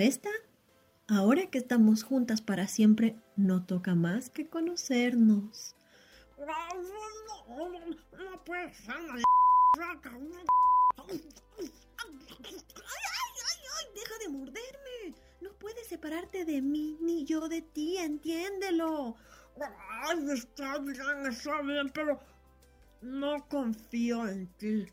Efesta, 0.00 0.30
ahora 1.08 1.50
que 1.50 1.58
estamos 1.58 2.04
juntas 2.04 2.40
para 2.40 2.66
siempre, 2.68 3.16
no 3.36 3.66
toca 3.66 3.94
más 3.94 4.30
que 4.30 4.48
conocernos. 4.48 5.76
¡Deja 13.94 14.18
de 14.20 14.28
morderme! 14.30 15.14
No 15.42 15.52
puedes 15.58 15.86
separarte 15.86 16.46
de 16.46 16.62
mí 16.62 16.96
ni 17.02 17.26
yo 17.26 17.50
de 17.50 17.60
ti, 17.60 17.98
entiéndelo. 17.98 19.16
Ay, 20.06 20.30
está 20.32 20.78
bien, 20.78 21.26
está 21.28 21.60
bien, 21.60 21.90
pero 21.92 22.18
no 23.02 23.46
confío 23.50 24.26
en 24.26 24.46
ti. 24.54 24.86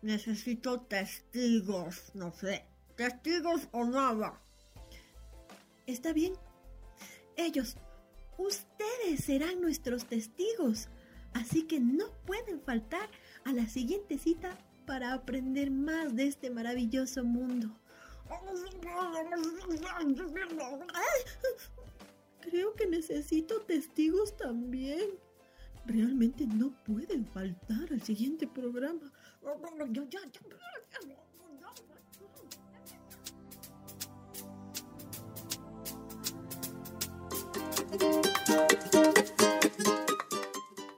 Necesito 0.00 0.80
testigos, 0.80 2.12
no 2.14 2.32
sé. 2.32 2.64
Testigos 2.96 3.68
o 3.72 3.84
nada. 3.84 4.40
Está 5.86 6.12
bien. 6.12 6.34
Ellos, 7.36 7.76
ustedes 8.38 9.24
serán 9.24 9.60
nuestros 9.60 10.06
testigos. 10.06 10.88
Así 11.34 11.64
que 11.64 11.80
no 11.80 12.06
pueden 12.26 12.60
faltar 12.60 13.10
a 13.44 13.52
la 13.52 13.66
siguiente 13.66 14.18
cita 14.18 14.56
para 14.86 15.12
aprender 15.12 15.70
más 15.70 16.14
de 16.14 16.28
este 16.28 16.50
maravilloso 16.50 17.24
mundo. 17.24 17.68
Creo 22.40 22.74
que 22.74 22.86
necesito 22.86 23.60
testigos 23.62 24.36
también. 24.36 25.10
Realmente 25.86 26.46
no 26.46 26.70
pueden 26.84 27.26
faltar 27.26 27.92
al 27.92 28.02
siguiente 28.02 28.46
programa. 28.46 29.12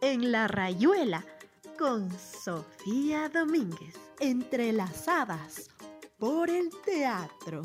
En 0.00 0.32
la 0.32 0.48
rayuela 0.48 1.24
con 1.78 2.10
Sofía 2.18 3.28
Domínguez, 3.28 3.94
entrelazadas 4.20 5.68
por 6.18 6.48
el 6.48 6.70
teatro. 6.84 7.62